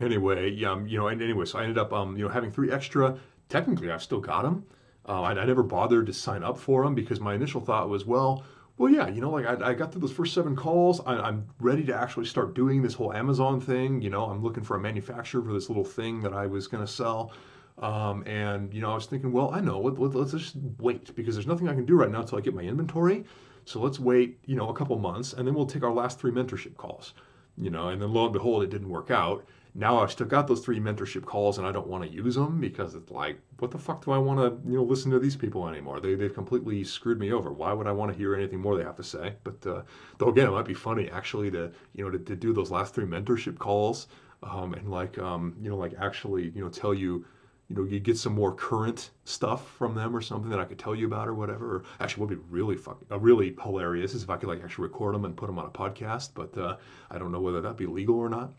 anyway, 0.00 0.50
yeah, 0.50 0.72
um, 0.72 0.86
you 0.86 0.98
know, 0.98 1.08
and 1.08 1.20
anyway, 1.20 1.44
so 1.44 1.58
I 1.58 1.62
ended 1.62 1.78
up, 1.78 1.92
um, 1.92 2.16
you 2.16 2.24
know, 2.24 2.30
having 2.30 2.50
three 2.50 2.70
extra. 2.70 3.18
Technically, 3.48 3.90
I've 3.90 4.02
still 4.02 4.20
got 4.20 4.42
them. 4.42 4.64
Uh, 5.08 5.22
I, 5.22 5.30
I 5.32 5.44
never 5.44 5.62
bothered 5.62 6.06
to 6.06 6.12
sign 6.12 6.42
up 6.42 6.58
for 6.58 6.84
them 6.84 6.94
because 6.94 7.20
my 7.20 7.34
initial 7.34 7.60
thought 7.60 7.88
was, 7.88 8.04
well, 8.04 8.44
well, 8.78 8.90
yeah, 8.90 9.08
you 9.08 9.20
know, 9.20 9.30
like 9.30 9.46
I, 9.46 9.70
I 9.70 9.74
got 9.74 9.92
through 9.92 10.00
those 10.00 10.12
first 10.12 10.34
seven 10.34 10.56
calls. 10.56 11.00
I, 11.00 11.28
am 11.28 11.46
ready 11.60 11.84
to 11.84 11.94
actually 11.94 12.26
start 12.26 12.54
doing 12.54 12.82
this 12.82 12.94
whole 12.94 13.12
Amazon 13.12 13.60
thing. 13.60 14.00
You 14.00 14.10
know, 14.10 14.24
I'm 14.24 14.42
looking 14.42 14.62
for 14.62 14.76
a 14.76 14.80
manufacturer 14.80 15.42
for 15.42 15.52
this 15.52 15.68
little 15.68 15.84
thing 15.84 16.20
that 16.22 16.32
I 16.32 16.46
was 16.46 16.66
going 16.66 16.84
to 16.84 16.90
sell. 16.90 17.32
Um, 17.78 18.26
and, 18.26 18.72
you 18.72 18.80
know, 18.80 18.90
I 18.90 18.94
was 18.94 19.06
thinking, 19.06 19.32
well, 19.32 19.50
I 19.52 19.60
know, 19.60 19.80
let, 19.80 19.98
let, 19.98 20.14
let's 20.14 20.32
just 20.32 20.56
wait 20.78 21.14
because 21.14 21.34
there's 21.34 21.46
nothing 21.46 21.68
I 21.68 21.74
can 21.74 21.84
do 21.84 21.96
right 21.96 22.10
now 22.10 22.20
until 22.20 22.38
I 22.38 22.40
get 22.40 22.54
my 22.54 22.62
inventory. 22.62 23.24
So 23.64 23.80
let's 23.80 24.00
wait, 24.00 24.38
you 24.46 24.56
know, 24.56 24.68
a 24.68 24.74
couple 24.74 24.98
months 24.98 25.32
and 25.32 25.46
then 25.46 25.54
we'll 25.54 25.66
take 25.66 25.82
our 25.82 25.92
last 25.92 26.18
three 26.18 26.32
mentorship 26.32 26.76
calls, 26.76 27.14
you 27.56 27.70
know, 27.70 27.88
and 27.88 28.00
then 28.00 28.12
lo 28.12 28.24
and 28.24 28.32
behold, 28.32 28.62
it 28.62 28.70
didn't 28.70 28.88
work 28.88 29.10
out 29.10 29.44
now 29.74 30.00
I've 30.00 30.12
still 30.12 30.26
got 30.26 30.46
those 30.46 30.60
three 30.60 30.80
mentorship 30.80 31.24
calls 31.24 31.56
and 31.56 31.66
I 31.66 31.72
don't 31.72 31.86
want 31.86 32.04
to 32.04 32.10
use 32.10 32.34
them 32.34 32.60
because 32.60 32.94
it's 32.94 33.10
like, 33.10 33.38
what 33.58 33.70
the 33.70 33.78
fuck 33.78 34.04
do 34.04 34.10
I 34.10 34.18
want 34.18 34.38
to, 34.38 34.70
you 34.70 34.76
know, 34.76 34.84
listen 34.84 35.10
to 35.12 35.18
these 35.18 35.36
people 35.36 35.66
anymore? 35.66 35.98
They, 35.98 36.14
they've 36.14 36.34
completely 36.34 36.84
screwed 36.84 37.18
me 37.18 37.32
over. 37.32 37.52
Why 37.52 37.72
would 37.72 37.86
I 37.86 37.92
want 37.92 38.12
to 38.12 38.18
hear 38.18 38.34
anything 38.34 38.60
more 38.60 38.76
they 38.76 38.84
have 38.84 38.96
to 38.96 39.02
say? 39.02 39.36
But, 39.44 39.66
uh, 39.66 39.82
though 40.18 40.28
again, 40.28 40.46
it 40.46 40.50
might 40.50 40.66
be 40.66 40.74
funny 40.74 41.08
actually 41.10 41.50
to, 41.52 41.72
you 41.94 42.04
know, 42.04 42.10
to, 42.10 42.18
to 42.18 42.36
do 42.36 42.52
those 42.52 42.70
last 42.70 42.94
three 42.94 43.06
mentorship 43.06 43.58
calls 43.58 44.08
um, 44.42 44.74
and 44.74 44.90
like, 44.90 45.18
um, 45.18 45.56
you 45.62 45.70
know, 45.70 45.76
like 45.76 45.94
actually, 45.98 46.50
you 46.54 46.62
know, 46.62 46.68
tell 46.68 46.92
you, 46.92 47.24
you 47.68 47.76
know, 47.76 47.84
you 47.84 47.98
get 47.98 48.18
some 48.18 48.34
more 48.34 48.52
current 48.54 49.12
stuff 49.24 49.70
from 49.70 49.94
them 49.94 50.14
or 50.14 50.20
something 50.20 50.50
that 50.50 50.58
I 50.58 50.66
could 50.66 50.78
tell 50.78 50.94
you 50.94 51.06
about 51.06 51.28
or 51.28 51.34
whatever. 51.34 51.76
Or 51.76 51.84
actually, 52.00 52.26
would 52.26 52.38
be 52.38 52.44
really 52.50 52.76
fucking, 52.76 53.06
uh, 53.10 53.18
really 53.18 53.56
hilarious 53.62 54.12
is 54.12 54.22
if 54.22 54.28
I 54.28 54.36
could 54.36 54.50
like 54.50 54.62
actually 54.62 54.88
record 54.88 55.14
them 55.14 55.24
and 55.24 55.34
put 55.34 55.46
them 55.46 55.58
on 55.58 55.64
a 55.64 55.70
podcast. 55.70 56.30
But 56.34 56.58
uh, 56.58 56.76
I 57.10 57.16
don't 57.16 57.32
know 57.32 57.40
whether 57.40 57.62
that'd 57.62 57.78
be 57.78 57.86
legal 57.86 58.16
or 58.16 58.28
not 58.28 58.52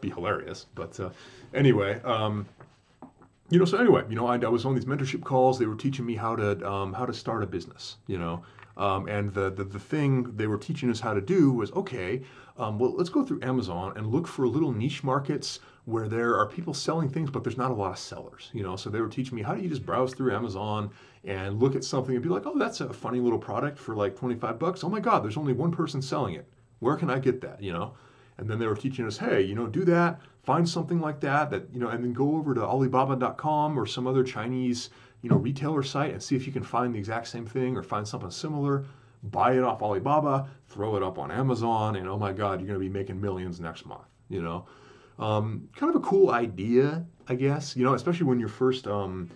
be 0.00 0.10
hilarious. 0.10 0.66
But 0.74 0.98
uh, 1.00 1.10
anyway, 1.54 2.00
um, 2.02 2.46
you 3.50 3.58
know, 3.58 3.64
so 3.64 3.78
anyway, 3.78 4.04
you 4.08 4.14
know, 4.14 4.26
I, 4.26 4.36
I, 4.36 4.48
was 4.48 4.64
on 4.64 4.74
these 4.74 4.84
mentorship 4.84 5.22
calls. 5.22 5.58
They 5.58 5.66
were 5.66 5.74
teaching 5.74 6.06
me 6.06 6.14
how 6.14 6.36
to 6.36 6.68
um, 6.68 6.92
how 6.92 7.06
to 7.06 7.12
start 7.12 7.42
a 7.42 7.46
business. 7.46 7.96
You 8.06 8.18
know, 8.18 8.42
um, 8.76 9.08
and 9.08 9.32
the, 9.34 9.50
the, 9.50 9.64
the 9.64 9.78
thing 9.78 10.36
they 10.36 10.46
were 10.46 10.58
teaching 10.58 10.90
us 10.90 11.00
how 11.00 11.14
to 11.14 11.20
do 11.20 11.52
was 11.52 11.72
okay. 11.72 12.22
Um, 12.58 12.78
well, 12.78 12.94
let's 12.94 13.10
go 13.10 13.24
through 13.24 13.40
Amazon 13.42 13.92
and 13.96 14.06
look 14.06 14.26
for 14.26 14.46
little 14.46 14.72
niche 14.72 15.02
markets 15.02 15.60
where 15.84 16.08
there 16.08 16.36
are 16.36 16.46
people 16.46 16.74
selling 16.74 17.08
things, 17.08 17.30
but 17.30 17.42
there's 17.42 17.56
not 17.56 17.70
a 17.70 17.74
lot 17.74 17.90
of 17.90 17.98
sellers. 17.98 18.50
You 18.52 18.62
know, 18.62 18.76
so 18.76 18.90
they 18.90 19.00
were 19.00 19.08
teaching 19.08 19.34
me 19.36 19.42
how 19.42 19.54
do 19.54 19.62
you 19.62 19.68
just 19.68 19.84
browse 19.84 20.14
through 20.14 20.34
Amazon 20.34 20.90
and 21.24 21.58
look 21.58 21.74
at 21.74 21.84
something 21.84 22.14
and 22.14 22.22
be 22.22 22.28
like, 22.28 22.46
oh, 22.46 22.58
that's 22.58 22.80
a 22.80 22.92
funny 22.92 23.18
little 23.18 23.38
product 23.38 23.78
for 23.78 23.94
like 23.94 24.16
25 24.16 24.58
bucks. 24.58 24.84
Oh 24.84 24.88
my 24.88 25.00
God, 25.00 25.24
there's 25.24 25.36
only 25.36 25.52
one 25.52 25.72
person 25.72 26.00
selling 26.00 26.34
it. 26.34 26.46
Where 26.78 26.96
can 26.96 27.10
I 27.10 27.18
get 27.18 27.40
that? 27.40 27.62
You 27.62 27.72
know. 27.72 27.94
And 28.40 28.48
then 28.48 28.58
they 28.58 28.66
were 28.66 28.74
teaching 28.74 29.06
us, 29.06 29.18
hey, 29.18 29.42
you 29.42 29.54
know, 29.54 29.66
do 29.66 29.84
that, 29.84 30.18
find 30.42 30.66
something 30.66 30.98
like 30.98 31.20
that, 31.20 31.50
that, 31.50 31.68
you 31.72 31.78
know, 31.78 31.88
and 31.88 32.02
then 32.02 32.14
go 32.14 32.36
over 32.36 32.54
to 32.54 32.62
Alibaba.com 32.62 33.78
or 33.78 33.84
some 33.84 34.06
other 34.06 34.24
Chinese, 34.24 34.88
you 35.20 35.28
know, 35.28 35.36
retailer 35.36 35.82
site 35.82 36.12
and 36.12 36.22
see 36.22 36.36
if 36.36 36.46
you 36.46 36.52
can 36.52 36.62
find 36.62 36.94
the 36.94 36.98
exact 36.98 37.28
same 37.28 37.46
thing 37.46 37.76
or 37.76 37.82
find 37.82 38.08
something 38.08 38.30
similar. 38.30 38.86
Buy 39.22 39.52
it 39.52 39.62
off 39.62 39.82
Alibaba, 39.82 40.48
throw 40.68 40.96
it 40.96 41.02
up 41.02 41.18
on 41.18 41.30
Amazon, 41.30 41.96
and 41.96 42.08
oh 42.08 42.16
my 42.16 42.32
God, 42.32 42.60
you're 42.60 42.66
going 42.66 42.80
to 42.80 42.84
be 42.84 42.88
making 42.88 43.20
millions 43.20 43.60
next 43.60 43.84
month, 43.84 44.08
you 44.30 44.40
know. 44.40 44.66
Um, 45.18 45.68
kind 45.76 45.94
of 45.94 46.02
a 46.02 46.04
cool 46.04 46.30
idea, 46.30 47.04
I 47.28 47.34
guess, 47.34 47.76
you 47.76 47.84
know, 47.84 47.92
especially 47.92 48.24
when 48.24 48.40
you're 48.40 48.48
first 48.48 48.86
um, 48.86 49.28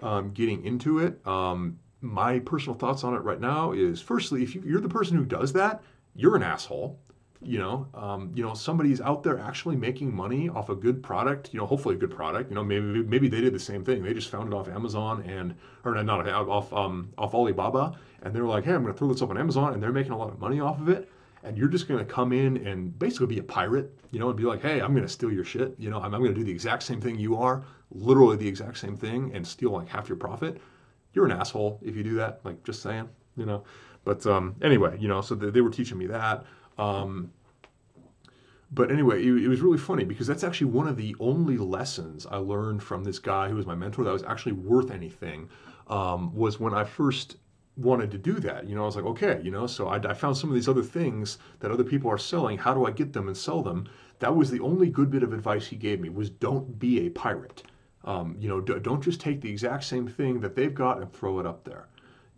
um, 0.00 0.32
getting 0.32 0.64
into 0.64 1.00
it. 1.00 1.24
Um, 1.26 1.78
my 2.00 2.38
personal 2.38 2.78
thoughts 2.78 3.04
on 3.04 3.12
it 3.12 3.18
right 3.18 3.40
now 3.40 3.72
is 3.72 4.00
firstly, 4.00 4.42
if 4.42 4.54
you're 4.54 4.80
the 4.80 4.88
person 4.88 5.18
who 5.18 5.26
does 5.26 5.52
that, 5.52 5.82
you're 6.14 6.36
an 6.36 6.42
asshole 6.42 6.98
you 7.42 7.58
know 7.58 7.86
um, 7.94 8.32
you 8.34 8.42
know 8.42 8.54
somebody's 8.54 9.00
out 9.00 9.22
there 9.22 9.38
actually 9.38 9.76
making 9.76 10.14
money 10.14 10.48
off 10.48 10.68
a 10.68 10.74
good 10.74 11.02
product 11.02 11.52
you 11.52 11.60
know 11.60 11.66
hopefully 11.66 11.94
a 11.94 11.98
good 11.98 12.10
product 12.10 12.50
you 12.50 12.54
know 12.54 12.64
maybe 12.64 13.02
maybe 13.02 13.28
they 13.28 13.40
did 13.40 13.54
the 13.54 13.60
same 13.60 13.84
thing. 13.84 14.02
They 14.02 14.14
just 14.14 14.30
found 14.30 14.52
it 14.52 14.56
off 14.56 14.68
amazon 14.68 15.22
and 15.22 15.54
or 15.84 16.02
not 16.02 16.28
off 16.28 16.72
um, 16.72 17.12
off 17.18 17.34
alibaba 17.34 17.98
and 18.22 18.34
they're 18.34 18.44
like 18.44 18.64
hey 18.64 18.72
i'm 18.72 18.82
going 18.82 18.92
to 18.92 18.98
throw 18.98 19.08
this 19.08 19.22
up 19.22 19.30
on 19.30 19.38
amazon 19.38 19.74
and 19.74 19.82
they're 19.82 19.92
making 19.92 20.12
a 20.12 20.18
lot 20.18 20.28
of 20.28 20.40
money 20.40 20.60
off 20.60 20.80
of 20.80 20.88
it 20.88 21.08
and 21.42 21.56
you're 21.56 21.68
just 21.68 21.86
going 21.86 22.04
to 22.04 22.12
come 22.12 22.32
in 22.32 22.56
and 22.66 22.98
basically 22.98 23.26
be 23.26 23.38
a 23.38 23.42
pirate 23.42 23.92
you 24.10 24.18
know 24.18 24.28
and 24.28 24.36
be 24.36 24.44
like 24.44 24.62
hey 24.62 24.80
i'm 24.80 24.92
going 24.92 25.06
to 25.06 25.12
steal 25.12 25.32
your 25.32 25.44
shit 25.44 25.74
you 25.78 25.90
know 25.90 25.98
i'm, 25.98 26.14
I'm 26.14 26.20
going 26.20 26.34
to 26.34 26.38
do 26.38 26.44
the 26.44 26.50
exact 26.50 26.82
same 26.82 27.00
thing 27.00 27.18
you 27.18 27.36
are 27.36 27.64
literally 27.90 28.36
the 28.36 28.48
exact 28.48 28.78
same 28.78 28.96
thing 28.96 29.32
and 29.34 29.46
steal 29.46 29.70
like 29.70 29.88
half 29.88 30.08
your 30.08 30.16
profit. 30.16 30.60
You're 31.12 31.24
an 31.24 31.32
asshole 31.32 31.80
if 31.82 31.96
you 31.96 32.02
do 32.02 32.16
that 32.16 32.40
like 32.44 32.62
just 32.64 32.82
saying 32.82 33.08
you 33.36 33.46
know 33.46 33.64
but 34.04 34.26
um, 34.26 34.54
anyway 34.62 34.96
you 35.00 35.08
know 35.08 35.20
so 35.20 35.34
they, 35.34 35.50
they 35.50 35.60
were 35.60 35.70
teaching 35.70 35.96
me 35.96 36.06
that 36.06 36.44
um, 36.78 37.32
but 38.70 38.90
anyway, 38.90 39.22
it, 39.22 39.44
it, 39.44 39.48
was 39.48 39.60
really 39.60 39.78
funny 39.78 40.04
because 40.04 40.26
that's 40.26 40.44
actually 40.44 40.68
one 40.68 40.88
of 40.88 40.96
the 40.96 41.14
only 41.20 41.56
lessons 41.56 42.26
I 42.26 42.36
learned 42.36 42.82
from 42.82 43.04
this 43.04 43.18
guy 43.18 43.48
who 43.48 43.54
was 43.54 43.66
my 43.66 43.74
mentor 43.74 44.04
that 44.04 44.12
was 44.12 44.24
actually 44.24 44.52
worth 44.52 44.90
anything. 44.90 45.48
Um, 45.88 46.34
was 46.34 46.58
when 46.58 46.74
I 46.74 46.82
first 46.82 47.36
wanted 47.76 48.10
to 48.10 48.18
do 48.18 48.34
that. 48.40 48.68
You 48.68 48.74
know, 48.74 48.82
I 48.82 48.86
was 48.86 48.96
like, 48.96 49.04
okay, 49.04 49.40
you 49.42 49.50
know, 49.50 49.66
so 49.66 49.88
I, 49.88 49.96
I, 49.96 50.14
found 50.14 50.36
some 50.36 50.50
of 50.50 50.54
these 50.54 50.68
other 50.68 50.82
things 50.82 51.38
that 51.60 51.70
other 51.70 51.84
people 51.84 52.10
are 52.10 52.18
selling. 52.18 52.58
How 52.58 52.74
do 52.74 52.86
I 52.86 52.90
get 52.90 53.12
them 53.12 53.28
and 53.28 53.36
sell 53.36 53.62
them? 53.62 53.86
That 54.18 54.34
was 54.34 54.50
the 54.50 54.60
only 54.60 54.88
good 54.88 55.10
bit 55.10 55.22
of 55.22 55.32
advice 55.32 55.66
he 55.66 55.76
gave 55.76 56.00
me 56.00 56.08
was 56.08 56.30
don't 56.30 56.78
be 56.78 57.06
a 57.06 57.10
pirate. 57.10 57.62
Um, 58.04 58.36
you 58.38 58.48
know, 58.48 58.60
d- 58.60 58.78
don't 58.80 59.02
just 59.02 59.20
take 59.20 59.40
the 59.42 59.50
exact 59.50 59.84
same 59.84 60.08
thing 60.08 60.40
that 60.40 60.56
they've 60.56 60.74
got 60.74 61.00
and 61.00 61.12
throw 61.12 61.38
it 61.38 61.46
up 61.46 61.64
there. 61.64 61.86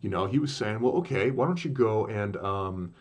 You 0.01 0.11
know, 0.11 0.27
he 0.27 0.39
was 0.39 0.55
saying, 0.55 0.81
well, 0.81 0.95
okay, 0.95 1.31
why 1.31 1.47
don't 1.47 1.65
you 1.65 1.71
go 1.71 2.07
and 2.07 2.37
um, 2.39 2.95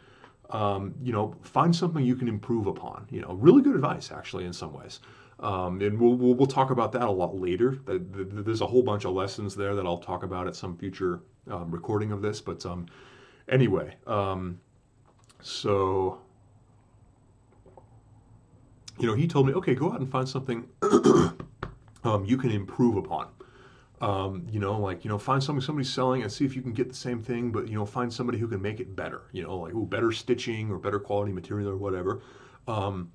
um, 0.50 0.96
you 1.02 1.12
know, 1.12 1.36
find 1.42 1.76
something 1.76 2.04
you 2.04 2.16
can 2.16 2.28
improve 2.28 2.68
upon. 2.68 3.08
You 3.10 3.22
know, 3.22 3.34
really 3.34 3.62
good 3.62 3.76
advice 3.76 4.12
actually 4.12 4.46
in 4.46 4.54
some 4.54 4.74
ways. 4.74 5.00
Um, 5.40 5.82
and 5.82 6.00
we'll, 6.00 6.16
we'll, 6.16 6.34
we'll 6.34 6.48
talk 6.48 6.72
about 6.72 6.92
that 6.94 7.04
a 7.04 7.12
lot 7.12 7.36
later. 7.36 7.80
There's 7.86 8.62
a 8.62 8.66
whole 8.66 8.82
bunch 8.82 9.06
of 9.06 9.14
lessons 9.14 9.56
there 9.56 9.76
that 9.76 9.86
I'll 9.86 10.00
talk 10.00 10.24
about 10.24 10.48
at 10.48 10.56
some 10.56 10.76
future 10.78 11.22
um, 11.50 11.70
recording 11.70 12.12
of 12.12 12.22
this. 12.22 12.42
But 12.42 12.66
um, 12.66 12.88
anyway, 13.48 13.96
um, 14.08 14.60
so 15.42 16.20
you 19.00 19.08
know, 19.08 19.14
he 19.14 19.28
told 19.28 19.48
me, 19.48 19.54
okay, 19.54 19.76
go 19.76 19.92
out 19.92 20.00
and 20.00 20.10
find 20.10 20.28
something 20.28 20.68
um, 22.04 22.26
you 22.26 22.38
can 22.38 22.52
improve 22.52 22.98
upon. 22.98 23.28
Um, 24.00 24.46
you 24.52 24.60
know, 24.60 24.80
like, 24.80 25.04
you 25.04 25.10
know, 25.10 25.18
find 25.18 25.44
something 25.44 25.62
somebody's 25.62 25.92
selling 25.92 26.22
and 26.22 26.32
see 26.32 26.46
if 26.46 26.56
you 26.56 26.62
can 26.62 26.72
get 26.72 26.88
the 26.88 26.96
same 26.96 27.24
thing, 27.24 27.52
but, 27.52 27.68
you 27.68 27.76
know, 27.76 27.86
find 27.86 28.14
somebody 28.14 28.38
who 28.38 28.48
can 28.48 28.62
make 28.62 28.80
it 28.80 28.96
better, 28.96 29.24
you 29.32 29.42
know, 29.42 29.58
like, 29.58 29.74
ooh, 29.74 29.88
better 29.88 30.12
stitching 30.12 30.70
or 30.70 30.78
better 30.78 31.00
quality 31.00 31.32
material 31.32 31.70
or 31.70 31.78
whatever. 31.78 32.22
Um, 32.68 33.12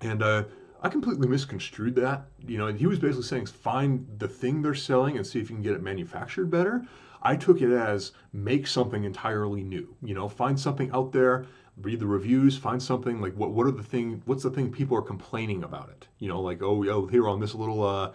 and 0.00 0.22
uh, 0.22 0.44
I 0.82 0.88
completely 0.88 1.26
misconstrued 1.26 1.96
that. 1.96 2.26
You 2.46 2.58
know, 2.58 2.66
he 2.66 2.86
was 2.86 2.98
basically 2.98 3.24
saying 3.24 3.46
find 3.46 4.06
the 4.18 4.28
thing 4.28 4.62
they're 4.62 4.74
selling 4.74 5.16
and 5.16 5.26
see 5.26 5.40
if 5.40 5.48
you 5.48 5.56
can 5.56 5.62
get 5.62 5.74
it 5.74 5.82
manufactured 5.82 6.50
better. 6.50 6.84
I 7.22 7.36
took 7.36 7.62
it 7.62 7.72
as 7.72 8.12
make 8.32 8.66
something 8.66 9.04
entirely 9.04 9.64
new. 9.64 9.96
You 10.02 10.14
know, 10.14 10.28
find 10.28 10.60
something 10.60 10.90
out 10.90 11.12
there, 11.12 11.46
read 11.80 12.00
the 12.00 12.06
reviews, 12.06 12.58
find 12.58 12.82
something 12.82 13.20
like 13.20 13.34
what 13.34 13.52
what 13.52 13.66
are 13.66 13.70
the 13.70 13.82
thing 13.82 14.22
what's 14.26 14.42
the 14.42 14.50
thing 14.50 14.70
people 14.70 14.96
are 14.98 15.02
complaining 15.02 15.64
about 15.64 15.88
it. 15.88 16.06
You 16.18 16.28
know, 16.28 16.40
like 16.40 16.62
oh 16.62 16.84
oh 16.84 17.06
here 17.06 17.28
on 17.28 17.40
this 17.40 17.54
little 17.54 17.82
uh, 17.82 18.12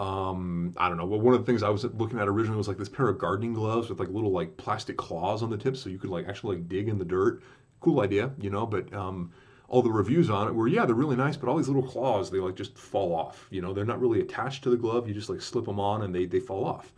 um, 0.00 0.72
I 0.78 0.88
don't 0.88 0.96
know. 0.96 1.04
Well, 1.04 1.20
one 1.20 1.34
of 1.34 1.40
the 1.40 1.46
things 1.46 1.62
I 1.62 1.68
was 1.68 1.84
looking 1.84 2.18
at 2.18 2.26
originally 2.26 2.56
was 2.56 2.68
like 2.68 2.78
this 2.78 2.88
pair 2.88 3.08
of 3.08 3.18
gardening 3.18 3.52
gloves 3.52 3.90
with 3.90 4.00
like 4.00 4.08
little 4.08 4.32
like 4.32 4.56
plastic 4.56 4.96
claws 4.96 5.42
on 5.42 5.50
the 5.50 5.58
tips, 5.58 5.80
so 5.80 5.90
you 5.90 5.98
could 5.98 6.08
like 6.08 6.26
actually 6.26 6.56
like 6.56 6.68
dig 6.70 6.88
in 6.88 6.96
the 6.96 7.04
dirt. 7.04 7.42
Cool 7.80 8.00
idea, 8.00 8.30
you 8.40 8.48
know. 8.48 8.64
But 8.64 8.90
um, 8.94 9.30
all 9.68 9.82
the 9.82 9.90
reviews 9.90 10.30
on 10.30 10.48
it 10.48 10.54
were, 10.54 10.68
yeah, 10.68 10.86
they're 10.86 10.94
really 10.94 11.16
nice, 11.16 11.36
but 11.36 11.50
all 11.50 11.58
these 11.58 11.68
little 11.68 11.82
claws, 11.82 12.30
they 12.30 12.38
like 12.38 12.54
just 12.54 12.78
fall 12.78 13.14
off. 13.14 13.46
You 13.50 13.60
know, 13.60 13.74
they're 13.74 13.84
not 13.84 14.00
really 14.00 14.20
attached 14.20 14.62
to 14.62 14.70
the 14.70 14.76
glove. 14.78 15.06
You 15.06 15.12
just 15.12 15.28
like 15.28 15.42
slip 15.42 15.66
them 15.66 15.78
on 15.78 16.00
and 16.00 16.14
they 16.14 16.24
they 16.24 16.40
fall 16.40 16.64
off. 16.64 16.94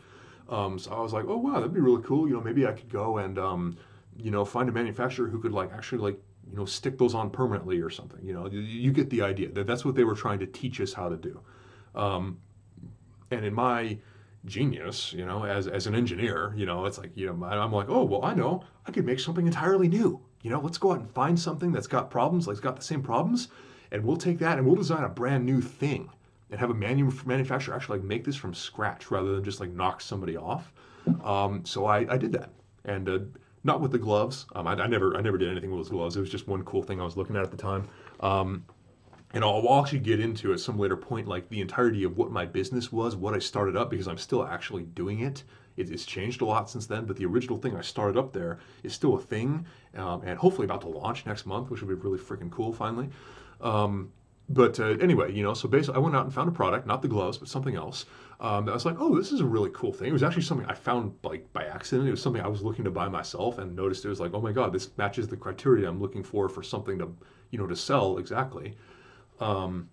Um, 0.48 0.78
so 0.78 0.92
I 0.92 1.00
was 1.00 1.12
like, 1.12 1.24
oh 1.26 1.38
wow, 1.38 1.54
that'd 1.54 1.74
be 1.74 1.80
really 1.80 2.04
cool. 2.04 2.28
You 2.28 2.34
know, 2.34 2.40
maybe 2.40 2.68
I 2.68 2.72
could 2.72 2.88
go 2.88 3.18
and 3.18 3.36
um, 3.36 3.76
you 4.16 4.30
know 4.30 4.44
find 4.44 4.68
a 4.68 4.72
manufacturer 4.72 5.26
who 5.26 5.40
could 5.40 5.52
like 5.52 5.72
actually 5.72 6.02
like 6.02 6.20
you 6.48 6.56
know, 6.56 6.66
stick 6.66 6.98
those 6.98 7.16
on 7.16 7.30
permanently 7.30 7.80
or 7.80 7.90
something. 7.90 8.24
You 8.24 8.34
know, 8.34 8.46
you, 8.46 8.60
you 8.60 8.92
get 8.92 9.10
the 9.10 9.22
idea. 9.22 9.48
That 9.48 9.66
that's 9.66 9.84
what 9.84 9.96
they 9.96 10.04
were 10.04 10.14
trying 10.14 10.38
to 10.38 10.46
teach 10.46 10.80
us 10.80 10.92
how 10.92 11.08
to 11.08 11.16
do. 11.16 11.40
Um, 11.96 12.38
and 13.32 13.44
in 13.44 13.54
my 13.54 13.98
genius, 14.44 15.12
you 15.12 15.24
know, 15.24 15.44
as, 15.44 15.68
as 15.68 15.86
an 15.86 15.94
engineer, 15.94 16.52
you 16.56 16.66
know, 16.66 16.84
it's 16.84 16.98
like, 16.98 17.10
you 17.14 17.26
know, 17.26 17.44
I'm 17.44 17.72
like, 17.72 17.88
oh, 17.88 18.04
well, 18.04 18.24
I 18.24 18.34
know, 18.34 18.64
I 18.86 18.90
could 18.90 19.06
make 19.06 19.20
something 19.20 19.46
entirely 19.46 19.88
new. 19.88 20.20
You 20.42 20.50
know, 20.50 20.60
let's 20.60 20.78
go 20.78 20.92
out 20.92 20.98
and 20.98 21.10
find 21.10 21.38
something 21.38 21.70
that's 21.70 21.86
got 21.86 22.10
problems, 22.10 22.46
like 22.46 22.54
it's 22.54 22.60
got 22.60 22.76
the 22.76 22.82
same 22.82 23.02
problems, 23.02 23.48
and 23.92 24.04
we'll 24.04 24.16
take 24.16 24.38
that 24.40 24.58
and 24.58 24.66
we'll 24.66 24.76
design 24.76 25.04
a 25.04 25.08
brand 25.08 25.46
new 25.46 25.60
thing 25.60 26.10
and 26.50 26.58
have 26.58 26.70
a 26.70 26.74
manu- 26.74 27.12
manufacturer 27.24 27.74
actually 27.74 27.98
like 27.98 28.06
make 28.06 28.24
this 28.24 28.36
from 28.36 28.52
scratch 28.52 29.10
rather 29.10 29.34
than 29.34 29.44
just 29.44 29.60
like 29.60 29.70
knock 29.70 30.00
somebody 30.00 30.36
off. 30.36 30.72
Um, 31.24 31.64
so 31.64 31.86
I, 31.86 32.12
I 32.12 32.16
did 32.16 32.32
that, 32.32 32.50
and 32.84 33.08
uh, 33.08 33.18
not 33.64 33.80
with 33.80 33.92
the 33.92 33.98
gloves. 33.98 34.46
Um, 34.54 34.66
I, 34.66 34.72
I, 34.72 34.86
never 34.86 35.16
I 35.16 35.20
never 35.20 35.38
did 35.38 35.50
anything 35.50 35.70
with 35.70 35.80
those 35.80 35.88
gloves. 35.88 36.16
It 36.16 36.20
was 36.20 36.30
just 36.30 36.48
one 36.48 36.64
cool 36.64 36.82
thing 36.82 37.00
I 37.00 37.04
was 37.04 37.16
looking 37.16 37.36
at 37.36 37.42
at 37.42 37.50
the 37.50 37.56
time. 37.56 37.88
Um, 38.20 38.64
and 39.34 39.44
I'll, 39.44 39.80
actually 39.80 40.00
get 40.00 40.20
into 40.20 40.52
at 40.52 40.60
some 40.60 40.78
later 40.78 40.96
point 40.96 41.26
like 41.26 41.48
the 41.48 41.60
entirety 41.60 42.04
of 42.04 42.16
what 42.16 42.30
my 42.30 42.44
business 42.44 42.92
was, 42.92 43.16
what 43.16 43.34
I 43.34 43.38
started 43.38 43.76
up 43.76 43.90
because 43.90 44.06
I'm 44.06 44.18
still 44.18 44.44
actually 44.44 44.82
doing 44.82 45.20
it. 45.20 45.44
it 45.76 45.90
it's 45.90 46.04
changed 46.04 46.42
a 46.42 46.44
lot 46.44 46.68
since 46.68 46.86
then, 46.86 47.06
but 47.06 47.16
the 47.16 47.26
original 47.26 47.58
thing 47.58 47.76
I 47.76 47.80
started 47.80 48.18
up 48.18 48.32
there 48.32 48.58
is 48.82 48.92
still 48.92 49.14
a 49.14 49.20
thing, 49.20 49.66
um, 49.96 50.22
and 50.24 50.38
hopefully 50.38 50.66
about 50.66 50.82
to 50.82 50.88
launch 50.88 51.24
next 51.26 51.46
month, 51.46 51.70
which 51.70 51.80
will 51.80 51.88
be 51.88 51.94
really 51.94 52.18
freaking 52.18 52.50
cool 52.50 52.72
finally. 52.72 53.08
Um, 53.60 54.12
but 54.48 54.78
uh, 54.80 54.96
anyway, 55.00 55.32
you 55.32 55.42
know, 55.42 55.54
so 55.54 55.68
basically, 55.68 55.96
I 55.96 56.00
went 56.00 56.14
out 56.14 56.24
and 56.24 56.34
found 56.34 56.48
a 56.48 56.52
product, 56.52 56.86
not 56.86 57.00
the 57.00 57.08
gloves, 57.08 57.38
but 57.38 57.48
something 57.48 57.74
else. 57.74 58.04
Um, 58.40 58.68
I 58.68 58.72
was 58.72 58.84
like, 58.84 58.96
oh, 58.98 59.16
this 59.16 59.32
is 59.32 59.40
a 59.40 59.46
really 59.46 59.70
cool 59.72 59.92
thing. 59.92 60.08
It 60.08 60.12
was 60.12 60.22
actually 60.22 60.42
something 60.42 60.66
I 60.66 60.74
found 60.74 61.14
like 61.22 61.50
by 61.52 61.64
accident. 61.64 62.08
It 62.08 62.10
was 62.10 62.20
something 62.20 62.42
I 62.42 62.48
was 62.48 62.60
looking 62.60 62.84
to 62.84 62.90
buy 62.90 63.08
myself 63.08 63.58
and 63.58 63.74
noticed 63.74 64.04
it 64.04 64.08
was 64.08 64.20
like, 64.20 64.34
oh 64.34 64.40
my 64.40 64.52
god, 64.52 64.72
this 64.72 64.90
matches 64.98 65.28
the 65.28 65.36
criteria 65.36 65.88
I'm 65.88 66.00
looking 66.00 66.22
for 66.22 66.48
for 66.48 66.62
something 66.62 66.98
to, 66.98 67.14
you 67.50 67.58
know, 67.58 67.66
to 67.66 67.76
sell 67.76 68.18
exactly. 68.18 68.74
Um, 69.42 69.88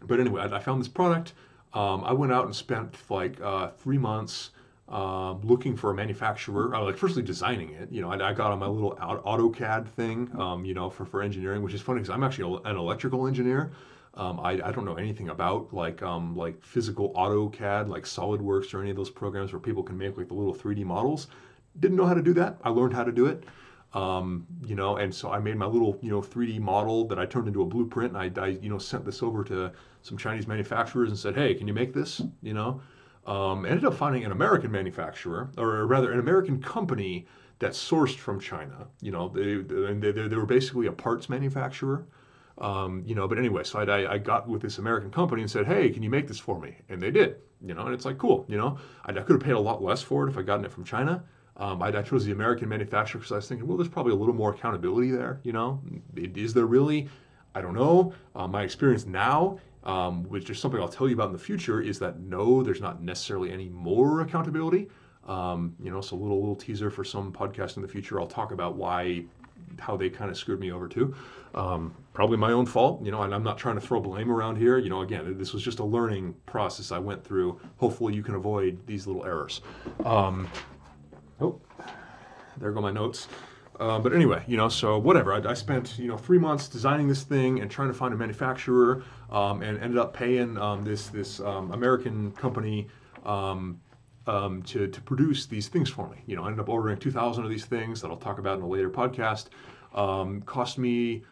but 0.00 0.20
anyway, 0.20 0.42
I, 0.42 0.56
I, 0.56 0.60
found 0.60 0.80
this 0.80 0.88
product. 0.88 1.32
Um, 1.72 2.04
I 2.04 2.12
went 2.12 2.32
out 2.32 2.44
and 2.44 2.54
spent 2.54 2.96
like 3.10 3.40
uh, 3.40 3.70
three 3.70 3.98
months 3.98 4.50
um, 4.88 5.40
looking 5.42 5.76
for 5.76 5.90
a 5.90 5.94
manufacturer. 5.94 6.74
I 6.74 6.78
was 6.78 6.92
like 6.92 6.98
firstly 6.98 7.22
designing 7.22 7.70
it. 7.70 7.90
You 7.90 8.00
know, 8.02 8.12
I, 8.12 8.30
I 8.30 8.32
got 8.32 8.52
on 8.52 8.58
my 8.58 8.66
little 8.66 8.94
AutoCAD 8.96 9.88
thing. 9.88 10.30
Um, 10.38 10.64
you 10.64 10.74
know, 10.74 10.88
for 10.88 11.04
for 11.04 11.22
engineering, 11.22 11.62
which 11.62 11.74
is 11.74 11.80
funny 11.80 12.00
because 12.00 12.14
I'm 12.14 12.22
actually 12.22 12.60
an 12.64 12.76
electrical 12.76 13.26
engineer. 13.26 13.72
Um, 14.16 14.38
I, 14.38 14.52
I 14.52 14.70
don't 14.70 14.84
know 14.84 14.94
anything 14.94 15.30
about 15.30 15.74
like 15.74 16.02
um, 16.02 16.36
like 16.36 16.62
physical 16.62 17.12
AutoCAD, 17.14 17.88
like 17.88 18.04
SolidWorks 18.04 18.72
or 18.72 18.80
any 18.80 18.90
of 18.90 18.96
those 18.96 19.10
programs 19.10 19.52
where 19.52 19.60
people 19.60 19.82
can 19.82 19.98
make 19.98 20.16
like 20.16 20.28
the 20.28 20.34
little 20.34 20.54
3D 20.54 20.84
models. 20.84 21.26
Didn't 21.80 21.96
know 21.96 22.06
how 22.06 22.14
to 22.14 22.22
do 22.22 22.32
that. 22.34 22.58
I 22.62 22.68
learned 22.68 22.94
how 22.94 23.02
to 23.02 23.10
do 23.10 23.26
it. 23.26 23.42
Um, 23.94 24.46
you 24.66 24.74
know, 24.74 24.96
and 24.96 25.14
so 25.14 25.30
I 25.30 25.38
made 25.38 25.56
my 25.56 25.66
little, 25.66 25.98
you 26.02 26.10
know, 26.10 26.20
3D 26.20 26.58
model 26.58 27.06
that 27.06 27.18
I 27.18 27.26
turned 27.26 27.46
into 27.46 27.62
a 27.62 27.64
blueprint, 27.64 28.16
and 28.16 28.38
I, 28.38 28.42
I, 28.42 28.48
you 28.48 28.68
know, 28.68 28.78
sent 28.78 29.04
this 29.04 29.22
over 29.22 29.44
to 29.44 29.70
some 30.02 30.18
Chinese 30.18 30.48
manufacturers 30.48 31.10
and 31.10 31.18
said, 31.18 31.36
"Hey, 31.36 31.54
can 31.54 31.68
you 31.68 31.74
make 31.74 31.94
this?" 31.94 32.20
You 32.42 32.54
know, 32.54 32.80
um, 33.26 33.64
ended 33.64 33.84
up 33.84 33.94
finding 33.94 34.24
an 34.24 34.32
American 34.32 34.72
manufacturer, 34.72 35.50
or 35.56 35.86
rather, 35.86 36.10
an 36.10 36.18
American 36.18 36.60
company 36.60 37.26
that 37.60 37.72
sourced 37.72 38.16
from 38.16 38.40
China. 38.40 38.88
You 39.00 39.12
know, 39.12 39.28
they 39.28 39.56
they, 39.56 40.10
they, 40.10 40.28
they 40.28 40.36
were 40.36 40.44
basically 40.44 40.86
a 40.86 40.92
parts 40.92 41.28
manufacturer. 41.28 42.04
Um, 42.58 43.02
you 43.06 43.14
know, 43.14 43.26
but 43.26 43.38
anyway, 43.38 43.64
so 43.64 43.80
I, 43.80 44.14
I 44.14 44.18
got 44.18 44.48
with 44.48 44.62
this 44.62 44.78
American 44.78 45.10
company 45.12 45.42
and 45.42 45.50
said, 45.50 45.66
"Hey, 45.66 45.90
can 45.90 46.02
you 46.02 46.10
make 46.10 46.26
this 46.26 46.40
for 46.40 46.58
me?" 46.58 46.78
And 46.88 47.00
they 47.00 47.12
did. 47.12 47.36
You 47.64 47.74
know, 47.74 47.86
and 47.86 47.94
it's 47.94 48.04
like 48.04 48.18
cool. 48.18 48.44
You 48.48 48.58
know, 48.58 48.78
I, 49.04 49.12
I 49.12 49.22
could 49.22 49.34
have 49.34 49.40
paid 49.40 49.52
a 49.52 49.60
lot 49.60 49.82
less 49.82 50.02
for 50.02 50.26
it 50.26 50.30
if 50.30 50.36
I 50.36 50.42
gotten 50.42 50.64
it 50.64 50.72
from 50.72 50.84
China. 50.84 51.22
Um, 51.56 51.82
I, 51.82 51.88
I, 51.88 52.02
chose 52.02 52.24
the 52.24 52.32
American 52.32 52.68
manufacturer 52.68 53.20
because 53.20 53.30
I 53.30 53.36
was 53.36 53.48
thinking, 53.48 53.68
well, 53.68 53.76
there's 53.76 53.88
probably 53.88 54.12
a 54.12 54.16
little 54.16 54.34
more 54.34 54.50
accountability 54.50 55.12
there. 55.12 55.40
You 55.44 55.52
know, 55.52 55.80
is 56.16 56.52
there 56.52 56.66
really? 56.66 57.08
I 57.54 57.60
don't 57.60 57.74
know. 57.74 58.12
Uh, 58.34 58.48
my 58.48 58.64
experience 58.64 59.06
now 59.06 59.60
um, 59.84 60.24
which 60.24 60.48
is 60.50 60.58
something 60.58 60.80
I'll 60.80 60.88
tell 60.88 61.08
you 61.08 61.14
about 61.14 61.26
in 61.26 61.32
the 61.32 61.38
future, 61.38 61.80
is 61.80 61.98
that 61.98 62.20
no, 62.20 62.62
there's 62.62 62.80
not 62.80 63.02
necessarily 63.02 63.52
any 63.52 63.68
more 63.68 64.22
accountability. 64.22 64.88
Um, 65.26 65.74
you 65.82 65.90
know, 65.90 66.00
so 66.00 66.16
a 66.16 66.18
little 66.18 66.40
little 66.40 66.56
teaser 66.56 66.90
for 66.90 67.04
some 67.04 67.32
podcast 67.32 67.76
in 67.76 67.82
the 67.82 67.88
future. 67.88 68.20
I'll 68.20 68.26
talk 68.26 68.52
about 68.52 68.76
why, 68.76 69.24
how 69.78 69.96
they 69.96 70.10
kind 70.10 70.30
of 70.30 70.36
screwed 70.36 70.60
me 70.60 70.72
over 70.72 70.88
too. 70.88 71.14
Um, 71.54 71.94
probably 72.12 72.36
my 72.36 72.52
own 72.52 72.66
fault, 72.66 73.02
you 73.04 73.10
know, 73.10 73.22
and 73.22 73.34
I'm 73.34 73.42
not 73.42 73.56
trying 73.56 73.76
to 73.76 73.80
throw 73.80 74.00
blame 74.00 74.30
around 74.30 74.56
here. 74.56 74.76
You 74.76 74.90
know, 74.90 75.02
again, 75.02 75.38
this 75.38 75.52
was 75.52 75.62
just 75.62 75.78
a 75.78 75.84
learning 75.84 76.34
process 76.46 76.92
I 76.92 76.98
went 76.98 77.24
through. 77.24 77.60
Hopefully, 77.76 78.14
you 78.14 78.22
can 78.22 78.34
avoid 78.34 78.86
these 78.86 79.06
little 79.06 79.24
errors. 79.24 79.60
Oh, 81.40 81.60
there 82.58 82.70
go 82.72 82.80
my 82.80 82.92
notes. 82.92 83.28
Uh, 83.80 83.98
but 83.98 84.12
anyway, 84.12 84.42
you 84.46 84.56
know, 84.56 84.68
so 84.68 84.98
whatever. 84.98 85.32
I, 85.32 85.50
I, 85.50 85.54
spent 85.54 85.98
you 85.98 86.06
know 86.06 86.16
three 86.16 86.38
months 86.38 86.68
designing 86.68 87.08
this 87.08 87.24
thing 87.24 87.60
and 87.60 87.68
trying 87.68 87.88
to 87.88 87.94
find 87.94 88.14
a 88.14 88.16
manufacturer, 88.16 89.02
um, 89.30 89.62
and 89.62 89.78
ended 89.78 89.98
up 89.98 90.14
paying 90.14 90.56
um, 90.58 90.82
this 90.82 91.08
this 91.08 91.40
um, 91.40 91.72
American 91.72 92.30
company 92.32 92.86
um, 93.24 93.80
um, 94.28 94.62
to 94.64 94.86
to 94.86 95.00
produce 95.00 95.46
these 95.46 95.66
things 95.66 95.90
for 95.90 96.08
me. 96.08 96.18
You 96.26 96.36
know, 96.36 96.44
I 96.44 96.46
ended 96.46 96.60
up 96.60 96.68
ordering 96.68 96.98
two 96.98 97.10
thousand 97.10 97.44
of 97.44 97.50
these 97.50 97.64
things 97.64 98.00
that 98.00 98.10
I'll 98.12 98.16
talk 98.16 98.38
about 98.38 98.58
in 98.58 98.62
a 98.62 98.68
later 98.68 98.90
podcast. 98.90 99.46
Um, 99.92 100.42
cost 100.42 100.78
me, 100.78 101.24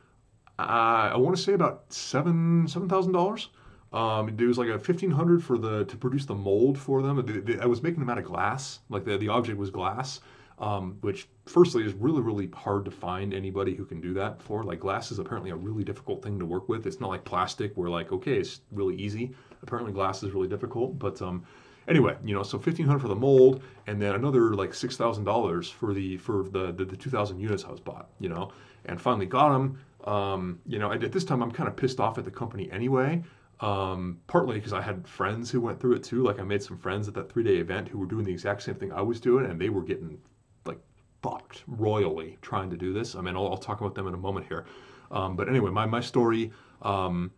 uh, 0.58 1.10
I 1.12 1.16
want 1.16 1.36
to 1.36 1.42
say 1.42 1.52
about 1.52 1.92
seven 1.92 2.66
seven 2.66 2.88
thousand 2.88 3.12
dollars. 3.12 3.50
Um, 3.92 4.28
it 4.28 4.40
was 4.40 4.58
like 4.58 4.68
a 4.68 4.78
fifteen 4.78 5.10
hundred 5.10 5.44
for 5.44 5.58
the 5.58 5.84
to 5.84 5.96
produce 5.96 6.24
the 6.26 6.34
mold 6.34 6.78
for 6.78 7.02
them. 7.02 7.16
The, 7.16 7.40
the, 7.40 7.60
I 7.60 7.66
was 7.66 7.82
making 7.82 8.00
them 8.00 8.08
out 8.08 8.18
of 8.18 8.24
glass, 8.24 8.80
like 8.88 9.04
the 9.04 9.18
the 9.18 9.28
object 9.28 9.58
was 9.58 9.70
glass 9.70 10.20
um, 10.62 10.96
which 11.00 11.28
firstly 11.46 11.84
is 11.84 11.92
really 11.94 12.22
really 12.22 12.48
hard 12.54 12.84
to 12.84 12.90
find 12.90 13.34
anybody 13.34 13.74
who 13.74 13.84
can 13.84 14.00
do 14.00 14.14
that 14.14 14.40
for. 14.40 14.62
Like 14.62 14.80
glass 14.80 15.10
is 15.10 15.18
apparently 15.18 15.50
a 15.50 15.56
really 15.56 15.84
difficult 15.84 16.22
thing 16.22 16.38
to 16.38 16.46
work 16.46 16.68
with. 16.68 16.86
It's 16.86 17.00
not 17.00 17.10
like 17.10 17.24
plastic 17.24 17.76
where 17.76 17.90
like 17.90 18.12
okay 18.12 18.38
it's 18.38 18.60
really 18.70 18.94
easy. 18.96 19.34
Apparently 19.62 19.92
glass 19.92 20.22
is 20.22 20.32
really 20.32 20.48
difficult 20.48 20.98
but 20.98 21.20
um, 21.22 21.44
anyway 21.88 22.16
you 22.24 22.34
know 22.34 22.42
so 22.42 22.56
1500 22.56 22.98
for 22.98 23.08
the 23.08 23.14
mold 23.14 23.62
and 23.86 24.00
then 24.00 24.14
another 24.14 24.54
like 24.54 24.70
$6000 24.70 25.72
for 25.72 25.94
the 25.94 26.16
for 26.16 26.44
the, 26.44 26.72
the, 26.72 26.84
the 26.84 26.96
2000 26.96 27.38
units 27.38 27.64
i 27.64 27.70
was 27.70 27.80
bought 27.80 28.08
you 28.18 28.28
know 28.28 28.50
and 28.86 29.00
finally 29.00 29.26
got 29.26 29.50
them 29.52 29.78
um, 30.04 30.58
you 30.66 30.78
know 30.78 30.92
at 30.92 31.12
this 31.12 31.24
time 31.24 31.42
i'm 31.42 31.50
kind 31.50 31.68
of 31.68 31.76
pissed 31.76 32.00
off 32.00 32.18
at 32.18 32.24
the 32.24 32.30
company 32.30 32.70
anyway 32.72 33.22
um, 33.62 34.18
partly 34.26 34.56
because 34.56 34.72
I 34.72 34.82
had 34.82 35.06
friends 35.06 35.50
who 35.50 35.60
went 35.60 35.80
through 35.80 35.94
it 35.94 36.02
too. 36.02 36.24
Like 36.24 36.40
I 36.40 36.42
made 36.42 36.62
some 36.62 36.76
friends 36.76 37.06
at 37.06 37.14
that 37.14 37.32
three 37.32 37.44
day 37.44 37.56
event 37.56 37.88
who 37.88 37.98
were 37.98 38.06
doing 38.06 38.24
the 38.24 38.32
exact 38.32 38.62
same 38.62 38.74
thing 38.74 38.92
I 38.92 39.00
was 39.00 39.20
doing, 39.20 39.46
and 39.46 39.58
they 39.58 39.68
were 39.68 39.82
getting 39.82 40.18
like 40.66 40.80
fucked 41.22 41.62
royally 41.68 42.38
trying 42.42 42.68
to 42.70 42.76
do 42.76 42.92
this. 42.92 43.14
I 43.14 43.20
mean, 43.20 43.36
I'll, 43.36 43.46
I'll 43.46 43.56
talk 43.56 43.80
about 43.80 43.94
them 43.94 44.08
in 44.08 44.14
a 44.14 44.18
moment 44.18 44.46
here. 44.48 44.66
Um, 45.12 45.36
but 45.36 45.48
anyway, 45.48 45.70
my, 45.70 45.86
my 45.86 46.00
story, 46.00 46.50
um, 46.80 47.30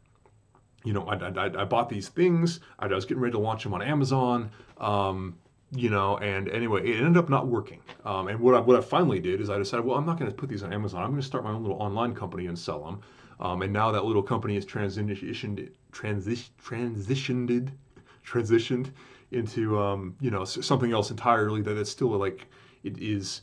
you 0.85 0.93
know, 0.93 1.05
I, 1.07 1.17
I, 1.17 1.63
I, 1.63 1.65
bought 1.65 1.89
these 1.89 2.09
things. 2.09 2.61
I 2.79 2.87
was 2.87 3.05
getting 3.05 3.21
ready 3.21 3.33
to 3.33 3.39
launch 3.39 3.65
them 3.65 3.75
on 3.75 3.83
Amazon, 3.83 4.51
um, 4.79 5.37
you 5.73 5.91
know, 5.91 6.19
and 6.19 6.49
anyway, 6.49 6.89
it 6.89 6.99
ended 6.99 7.17
up 7.17 7.29
not 7.29 7.49
working. 7.49 7.81
Um, 8.05 8.29
and 8.29 8.39
what 8.39 8.55
I, 8.55 8.61
what 8.61 8.79
I 8.79 8.81
finally 8.81 9.19
did 9.19 9.41
is 9.41 9.51
I 9.51 9.59
decided, 9.59 9.85
well, 9.85 9.99
I'm 9.99 10.07
not 10.07 10.19
going 10.19 10.31
to 10.31 10.37
put 10.37 10.49
these 10.49 10.63
on 10.63 10.73
Amazon. 10.73 11.03
I'm 11.03 11.11
going 11.11 11.21
to 11.21 11.27
start 11.27 11.43
my 11.43 11.51
own 11.51 11.63
little 11.63 11.83
online 11.83 12.15
company 12.15 12.47
and 12.47 12.57
sell 12.57 12.83
them. 12.85 13.01
Um, 13.41 13.63
and 13.63 13.73
now 13.73 13.91
that 13.91 14.05
little 14.05 14.23
company 14.23 14.55
has 14.55 14.65
transitioned, 14.65 15.71
transi- 15.93 16.51
transitioned, 16.63 17.71
transitioned 18.27 18.91
into, 19.31 19.79
um, 19.79 20.17
you 20.21 20.31
know, 20.31 20.45
something 20.45 20.93
else 20.93 21.11
entirely 21.11 21.63
that 21.63 21.77
it's 21.77 21.91
still 21.91 22.09
like, 22.09 22.47
it 22.83 22.99
is 22.99 23.43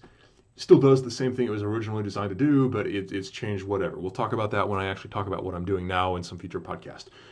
still 0.55 0.79
does 0.79 1.01
the 1.01 1.11
same 1.11 1.35
thing 1.35 1.47
it 1.47 1.51
was 1.51 1.63
originally 1.63 2.03
designed 2.03 2.29
to 2.29 2.35
do, 2.35 2.69
but 2.69 2.85
it, 2.85 3.11
it's 3.11 3.29
changed 3.29 3.63
whatever. 3.63 3.97
We'll 3.97 4.11
talk 4.11 4.33
about 4.33 4.51
that 4.51 4.67
when 4.69 4.79
I 4.79 4.87
actually 4.87 5.09
talk 5.09 5.27
about 5.27 5.43
what 5.43 5.55
I'm 5.55 5.65
doing 5.65 5.87
now 5.87 6.15
in 6.15 6.23
some 6.23 6.37
future 6.37 6.61
podcast. 6.61 7.05